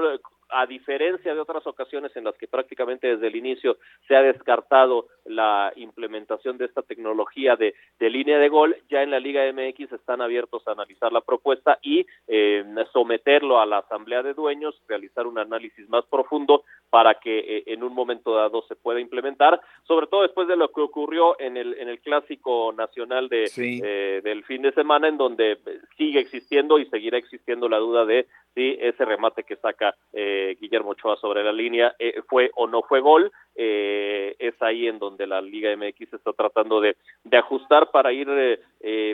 [0.54, 3.78] a diferencia de otras ocasiones en las que prácticamente desde el inicio
[4.08, 9.20] se ha descartado la implementación de esta tecnología de, línea de gol, ya en la
[9.20, 14.34] Liga MX están abiertos a analizar la propuesta y eh, someterlo a la Asamblea de
[14.34, 19.00] Dueños, realizar un análisis más profundo para que eh, en un momento dado se pueda
[19.00, 23.50] implementar, sobre todo después de lo que ocurrió en el, en el clásico nacional de,
[23.58, 25.58] eh, del fin de semana, en donde
[25.98, 30.92] sigue existiendo y seguirá existiendo la duda de si ese remate que saca eh, Guillermo
[30.92, 33.32] Ochoa sobre la línea eh, fue o no fue gol.
[33.56, 38.28] Eh, es ahí en donde la Liga MX está tratando de, de ajustar para ir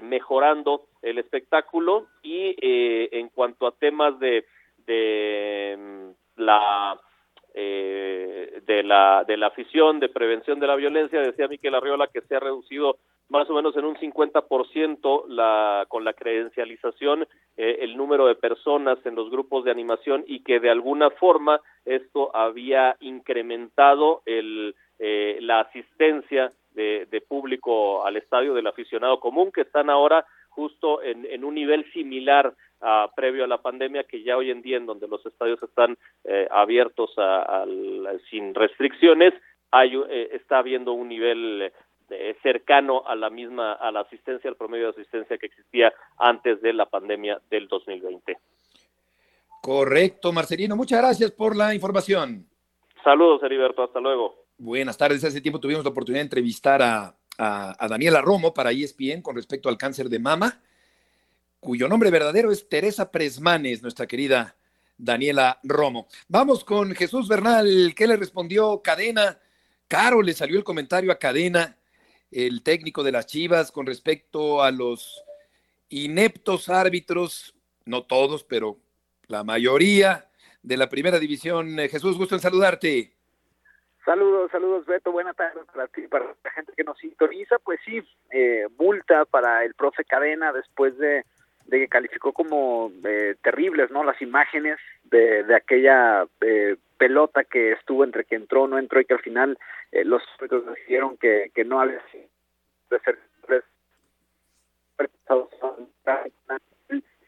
[0.03, 4.45] mejorando el espectáculo y en cuanto a temas de,
[4.85, 6.09] de mm,
[7.53, 11.21] la de la de la afición de prevención de la violencia.
[11.21, 12.97] Decía Miquel Arriola que se ha reducido
[13.29, 17.27] más o menos en un 50% la, con la credencialización
[17.57, 21.61] eh, el número de personas en los grupos de animación y que de alguna forma
[21.85, 29.51] esto había incrementado el, eh, la asistencia de, de, público al estadio del aficionado común,
[29.51, 34.23] que están ahora justo en, en un nivel similar a, previo a la pandemia, que
[34.23, 37.65] ya hoy en día en donde los estadios están eh, abiertos a,
[38.29, 39.33] sin restricciones,
[39.71, 40.01] hay,
[40.31, 41.71] está habiendo un nivel
[42.11, 46.59] eh, cercano a la misma, a la asistencia, al promedio de asistencia que existía antes
[46.61, 48.35] de la pandemia del 2020.
[49.61, 50.75] Correcto, Marcelino.
[50.75, 52.47] Muchas gracias por la información.
[53.03, 53.83] Saludos, Heriberto.
[53.83, 54.45] Hasta luego.
[54.57, 55.23] Buenas tardes.
[55.23, 59.69] Hace tiempo tuvimos la oportunidad de entrevistar a, a, Daniela Romo para ESPN con respecto
[59.69, 60.61] al cáncer de mama,
[61.59, 64.55] cuyo nombre verdadero es Teresa Presmanes, nuestra querida
[64.97, 66.07] Daniela Romo.
[66.27, 67.93] Vamos con Jesús Bernal.
[67.95, 69.39] ¿Qué le respondió Cadena?
[69.87, 71.77] Caro le salió el comentario a Cadena
[72.31, 75.23] el técnico de las Chivas con respecto a los
[75.89, 77.55] ineptos árbitros,
[77.85, 78.77] no todos, pero
[79.27, 80.29] la mayoría
[80.61, 81.79] de la primera división.
[81.79, 83.13] Eh, Jesús, gusto en saludarte.
[84.05, 87.57] Saludos, saludos Beto, buenas tardes para ti, para la gente que nos sintoniza.
[87.59, 88.01] Pues sí,
[88.31, 91.25] eh, multa para el profe Cadena después de,
[91.77, 94.03] que calificó como eh, terribles, ¿no?
[94.03, 98.99] Las imágenes de, de aquella eh, pelota que estuvo entre que entró o no entró
[98.99, 99.57] y que al final
[99.91, 102.01] eh, los árbitros decidieron que, que no había
[102.89, 103.19] de ser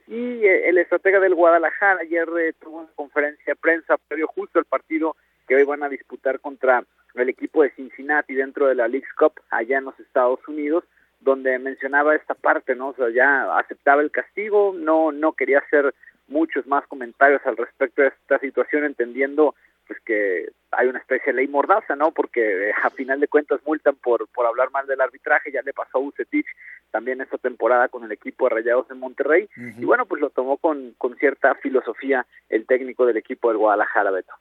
[0.08, 4.60] y eh, el estratega del Guadalajara ayer eh, tuvo una conferencia de prensa previo justo
[4.60, 5.16] al partido
[5.48, 6.84] que hoy van a disputar contra
[7.16, 10.84] el equipo de Cincinnati dentro de la League's Cup allá en los Estados Unidos
[11.22, 12.90] donde mencionaba esta parte, ¿no?
[12.90, 15.94] O sea, ya aceptaba el castigo, no no quería hacer
[16.28, 19.56] muchos más comentarios al respecto de esta situación, entendiendo
[19.88, 22.12] pues que hay una especie de ley mordaza, ¿no?
[22.12, 25.74] Porque eh, a final de cuentas multan por, por hablar mal del arbitraje, ya le
[25.74, 26.46] pasó a Ucetich
[26.92, 30.58] también esta temporada con el equipo de Rayados de Monterrey, y bueno, pues lo tomó
[30.58, 34.34] con, con cierta filosofía el técnico del equipo del Guadalajara, Beto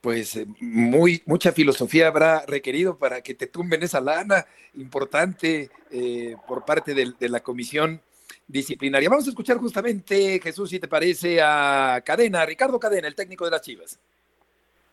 [0.00, 6.36] pues eh, muy mucha filosofía habrá requerido para que te tumben esa lana importante eh,
[6.48, 8.00] por parte de, la comisión
[8.46, 9.08] disciplinaria.
[9.08, 13.50] Vamos a escuchar justamente, Jesús, si te parece, a Cadena, Ricardo Cadena, el técnico de
[13.50, 13.98] las Chivas.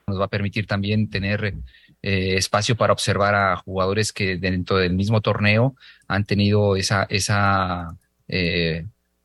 [0.08, 1.54] Nos va a permitir también tener
[2.02, 5.76] eh, espacio para observar a jugadores que dentro del mismo torneo
[6.08, 7.98] han tenido esa, esa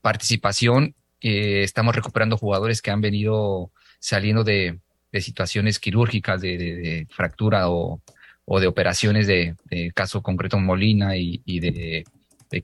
[0.01, 0.95] participación.
[1.21, 3.71] estamos recuperando jugadores que han venido
[4.01, 4.79] saliendo de,
[5.13, 8.03] de situaciones quirúrgicas, de, fractura o,
[8.45, 9.55] o, de operaciones de,
[9.95, 12.05] caso concreto Molina y, y de,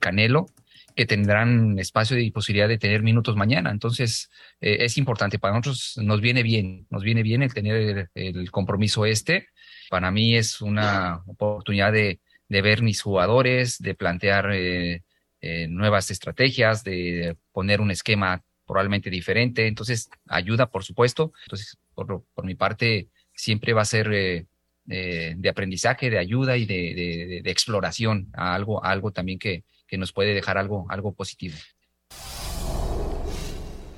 [0.01, 0.47] Canelo,
[0.95, 3.71] que tendrán espacio y posibilidad de tener minutos mañana.
[3.71, 4.31] Entonces,
[4.61, 5.39] eh, es importante.
[5.39, 9.47] Para nosotros nos viene bien, nos viene bien el tener el, compromiso este.
[9.89, 15.03] Para mí es una oportunidad de, de ver mis jugadores, de plantear eh,
[15.41, 19.67] eh, nuevas estrategias, de poner un esquema probablemente diferente.
[19.67, 21.33] Entonces, ayuda, por supuesto.
[21.45, 24.47] Entonces, por, mi parte, siempre va a ser eh,
[24.89, 30.13] eh, de aprendizaje, de ayuda y de, exploración a algo, algo también que, que, nos
[30.13, 31.57] puede dejar algo, algo positivo.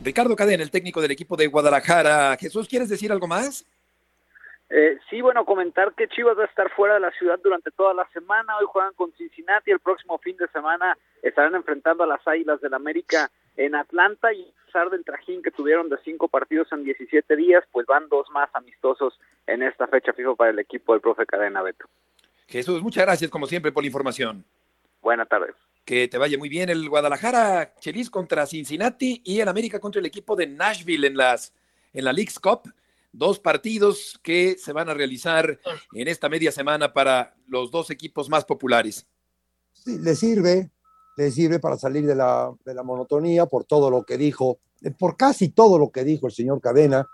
[0.03, 2.37] Ricardo Cadena, el técnico del equipo de Guadalajara.
[2.39, 3.67] Jesús, ¿quieres decir algo más?
[4.71, 7.93] Eh, sí, bueno, comentar que Chivas va a estar fuera de la ciudad durante toda
[7.93, 8.57] la semana.
[8.57, 12.75] Hoy juegan con Cincinnati, el próximo fin de semana estarán enfrentando a las Águilas del
[12.75, 17.65] América en Atlanta y pesar del trajín que tuvieron de cinco partidos en 17 días,
[17.73, 19.19] pues van dos más amistosos
[19.49, 21.87] en esta fecha fijo para el equipo del profe Cadena Beto.
[22.47, 24.45] Jesús, muchas gracias como siempre por la información.
[25.03, 25.57] Buenas tardes.
[25.85, 30.07] Que te vaya muy bien el Guadalajara, Chelis contra Cincinnati y el América contra el
[30.07, 31.53] equipo de Nashville en las
[31.93, 32.73] en la League's Cup.
[33.13, 35.59] Dos partidos que se van a realizar
[35.95, 39.05] en esta media semana para los dos equipos más populares.
[39.73, 40.71] Sí, le sirve,
[41.21, 44.59] le sirve para salir de la, de la monotonía por todo lo que dijo,
[44.99, 47.07] por casi todo lo que dijo el señor Cadena.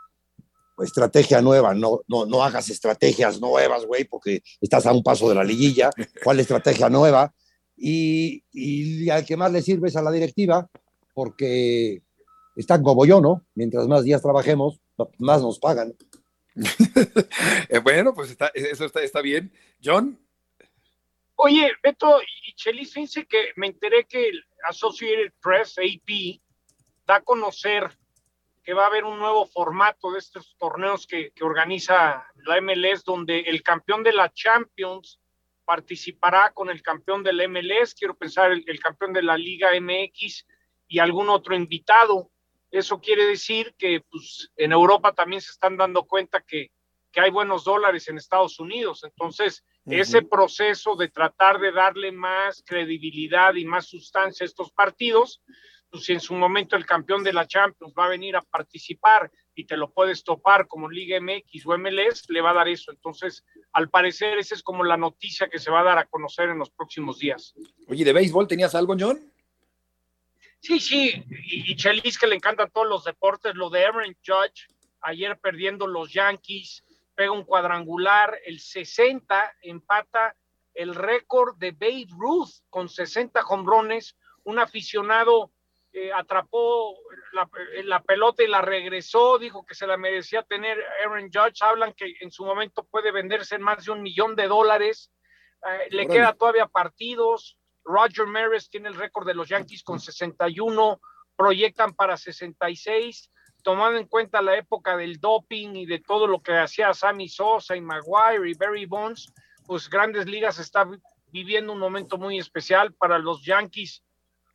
[0.78, 5.34] Estrategia nueva, no, no, no hagas estrategias nuevas, güey, porque estás a un paso de
[5.34, 5.90] la liguilla.
[6.22, 7.34] ¿Cuál estrategia nueva?
[7.76, 10.68] Y, y al que más le sirve es a la directiva,
[11.14, 12.02] porque
[12.56, 13.46] están como yo, ¿no?
[13.54, 14.80] Mientras más días trabajemos,
[15.18, 15.94] más nos pagan.
[17.68, 19.52] Eh, bueno, pues está, eso está, está bien.
[19.84, 20.18] John,
[21.38, 26.40] Oye, Beto y Chelis, fíjense que me enteré que el Associated Press, AP,
[27.06, 27.96] da a conocer
[28.64, 33.40] que va a haber un nuevo formato de estos torneos que, organiza la MLS, donde
[33.40, 35.20] el campeón de la Champions
[35.64, 40.46] participará con el campeón del MLS, quiero pensar el, el campeón de la Liga MX
[40.88, 42.30] y algún otro invitado.
[42.70, 46.70] Eso quiere decir que pues, en Europa también se están dando cuenta que,
[47.12, 49.04] que hay buenos dólares en Estados Unidos.
[49.04, 55.42] Entonces, ese proceso de tratar de darle más credibilidad y más sustancia a estos partidos,
[55.90, 59.30] pues si en su momento el campeón de la Champions va a venir a participar
[59.54, 62.90] y te lo puedes topar como Liga MX o MLS, le va a dar eso.
[62.90, 66.50] Entonces, al parecer, esa es como la noticia que se va a dar a conocer
[66.50, 67.54] en los próximos días.
[67.88, 69.32] Oye, ¿de béisbol tenías algo, John?
[70.60, 74.66] Sí, sí, y, y Chelis que le encantan todos los deportes, lo de Aaron Judge,
[75.00, 76.82] ayer perdiendo los Yankees,
[77.16, 80.36] pega un cuadrangular, el 60 empata
[80.74, 85.50] el récord de Babe Ruth con 60 hombrones, un aficionado
[85.92, 86.94] eh, atrapó
[87.32, 90.78] la, pelota y la regresó, dijo que se la merecía tener.
[91.02, 94.46] Aaron Judge, hablan que en su momento puede venderse en más de un millón de
[94.46, 95.10] dólares,
[95.66, 101.00] eh, le queda todavía partidos, Roger Maris tiene el récord de los Yankees con 61,
[101.34, 103.30] proyectan para 66,
[103.66, 107.74] tomando en cuenta la época del doping y de todo lo que hacía Sammy Sosa
[107.74, 109.34] y Maguire y Barry Bonds,
[109.66, 110.88] pues Grandes Ligas está
[111.32, 114.04] viviendo un momento muy especial para los Yankees.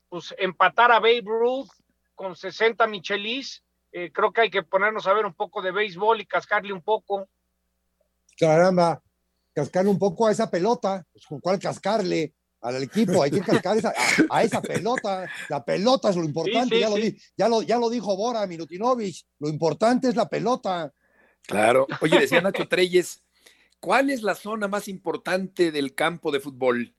[0.07, 1.67] Pues empatar a Babe Ruth
[2.15, 6.21] con 60 Michelis, eh, creo que hay que ponernos a ver un poco de béisbol
[6.21, 7.27] y cascarle un poco.
[8.37, 9.03] Caramba,
[9.53, 13.77] cascarle un poco a esa pelota, pues con cuál cascarle al equipo, hay que cascar
[14.29, 15.29] a, esa pelota.
[15.49, 19.49] La pelota es lo importante, ya, Lo ya, lo, ya, lo, dijo Bora Minutinovich, lo
[19.49, 20.93] importante es la pelota.
[21.43, 21.87] Claro.
[22.01, 23.23] Oye, decía Nacho Treyes,
[23.79, 26.95] ¿cuál es la zona más importante del campo de fútbol?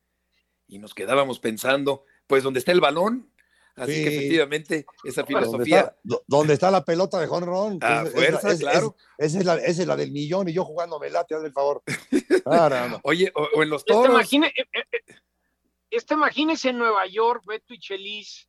[0.67, 3.29] Y nos quedábamos pensando, pues donde está el balón.
[3.75, 5.97] Así que efectivamente, esa filosofía.
[6.27, 7.79] Donde está, la pelota de Juan Ron.
[7.81, 8.97] Ah, fuerza, claro.
[9.17, 11.83] esa, es la, es la, del millón y yo jugando me late, haz el favor.
[13.05, 14.11] Oye, o, en los toros.
[14.11, 15.15] Imagine, eh, eh, eh,
[15.93, 18.49] este imagínese en Nueva York, Beto y Chelis,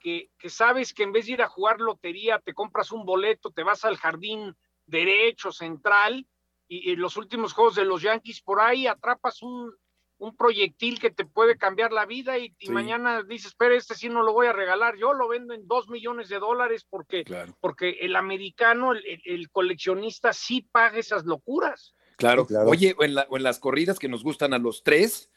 [0.00, 3.50] que, que, sabes que en vez de ir a jugar lotería, te compras un boleto,
[3.50, 4.54] te vas al jardín
[4.86, 6.26] derecho, central,
[6.68, 9.74] y en los últimos juegos de los Yankees, por ahí atrapas un,
[10.18, 14.22] un proyectil que te puede cambiar la vida y, mañana dices, espera, este sí no
[14.22, 17.24] lo voy a regalar, yo lo vendo en dos millones de dólares porque,
[17.60, 21.94] porque el americano, el, coleccionista sí paga esas locuras.
[22.16, 22.70] Claro, claro.
[22.70, 25.30] Oye, o en, en, las corridas que nos gustan a los tres,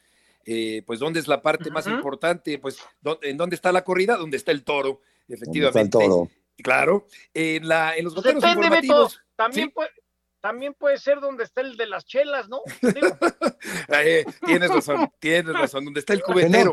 [0.49, 2.57] eh, pues ¿dónde es la parte más importante?
[2.57, 2.79] Pues
[3.21, 4.15] ¿en dónde está la corrida?
[4.15, 5.01] ¿Dónde está el toro?
[5.27, 5.81] Efectivamente.
[5.81, 6.31] Está el toro.
[6.63, 9.21] Claro, en, la, en los pues informativos.
[9.35, 9.89] También, puede,
[10.39, 12.61] también puede ser donde está el de las chelas, ¿no?
[13.89, 16.71] Eh, tienes razón, tienes razón, donde está el cubetero.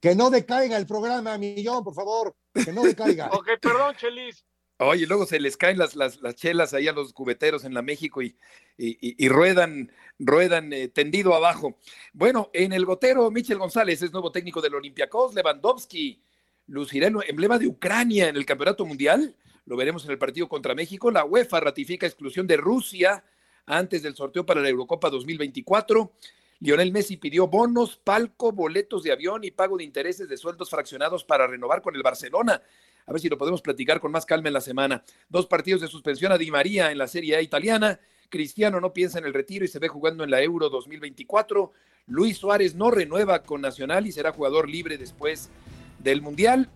[0.00, 3.28] Que no, decaiga el programa, Millón, por favor, que no decaiga.
[3.32, 4.44] ok, perdón, Chelis.
[4.78, 8.22] Oye, luego se les caen las, las, chelas ahí a los cubeteros en la México
[8.22, 8.36] y,
[8.76, 11.78] y, ruedan, ruedan eh, tendido abajo.
[12.12, 16.20] Bueno, en el gotero, Michel González es nuevo técnico del Olympiacos, Lewandowski
[16.66, 19.36] lucirá emblema de Ucrania en el Campeonato Mundial.
[19.66, 21.10] Lo veremos en el partido contra México.
[21.10, 23.24] La UEFA ratifica exclusión de Rusia
[23.66, 26.12] antes del sorteo para la Eurocopa 2024.
[26.60, 31.24] Lionel Messi pidió bonos, palco, boletos de avión y pago de intereses de sueldos fraccionados
[31.24, 32.62] para renovar con el Barcelona.
[33.06, 35.04] A ver si lo podemos platicar con más calma en la semana.
[35.28, 38.00] Dos partidos de suspensión a Di María en la Serie A italiana.
[38.30, 41.72] Cristiano no piensa en el retiro y se ve jugando en la Euro 2024.
[42.06, 45.50] Luis Suárez no renueva con Nacional y será jugador libre después
[45.98, 46.70] del Mundial.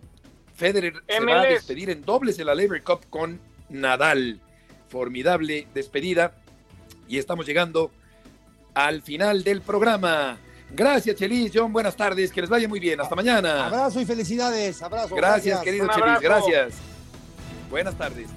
[0.55, 4.39] Federer se va a despedir en dobles en la Labor Cup con Nadal.
[4.89, 6.35] Formidable despedida.
[7.07, 7.91] Y estamos llegando
[8.73, 10.37] al final del programa.
[10.71, 11.51] Gracias, Chelis.
[11.53, 12.31] John, buenas tardes.
[12.31, 12.99] Que les vaya muy bien.
[12.99, 13.67] Hasta mañana.
[13.67, 14.81] Abrazo y felicidades.
[14.81, 15.15] Abrazo.
[15.15, 16.19] Gracias, querido Chelis.
[16.21, 16.73] Gracias.
[17.69, 18.27] Buenas tardes.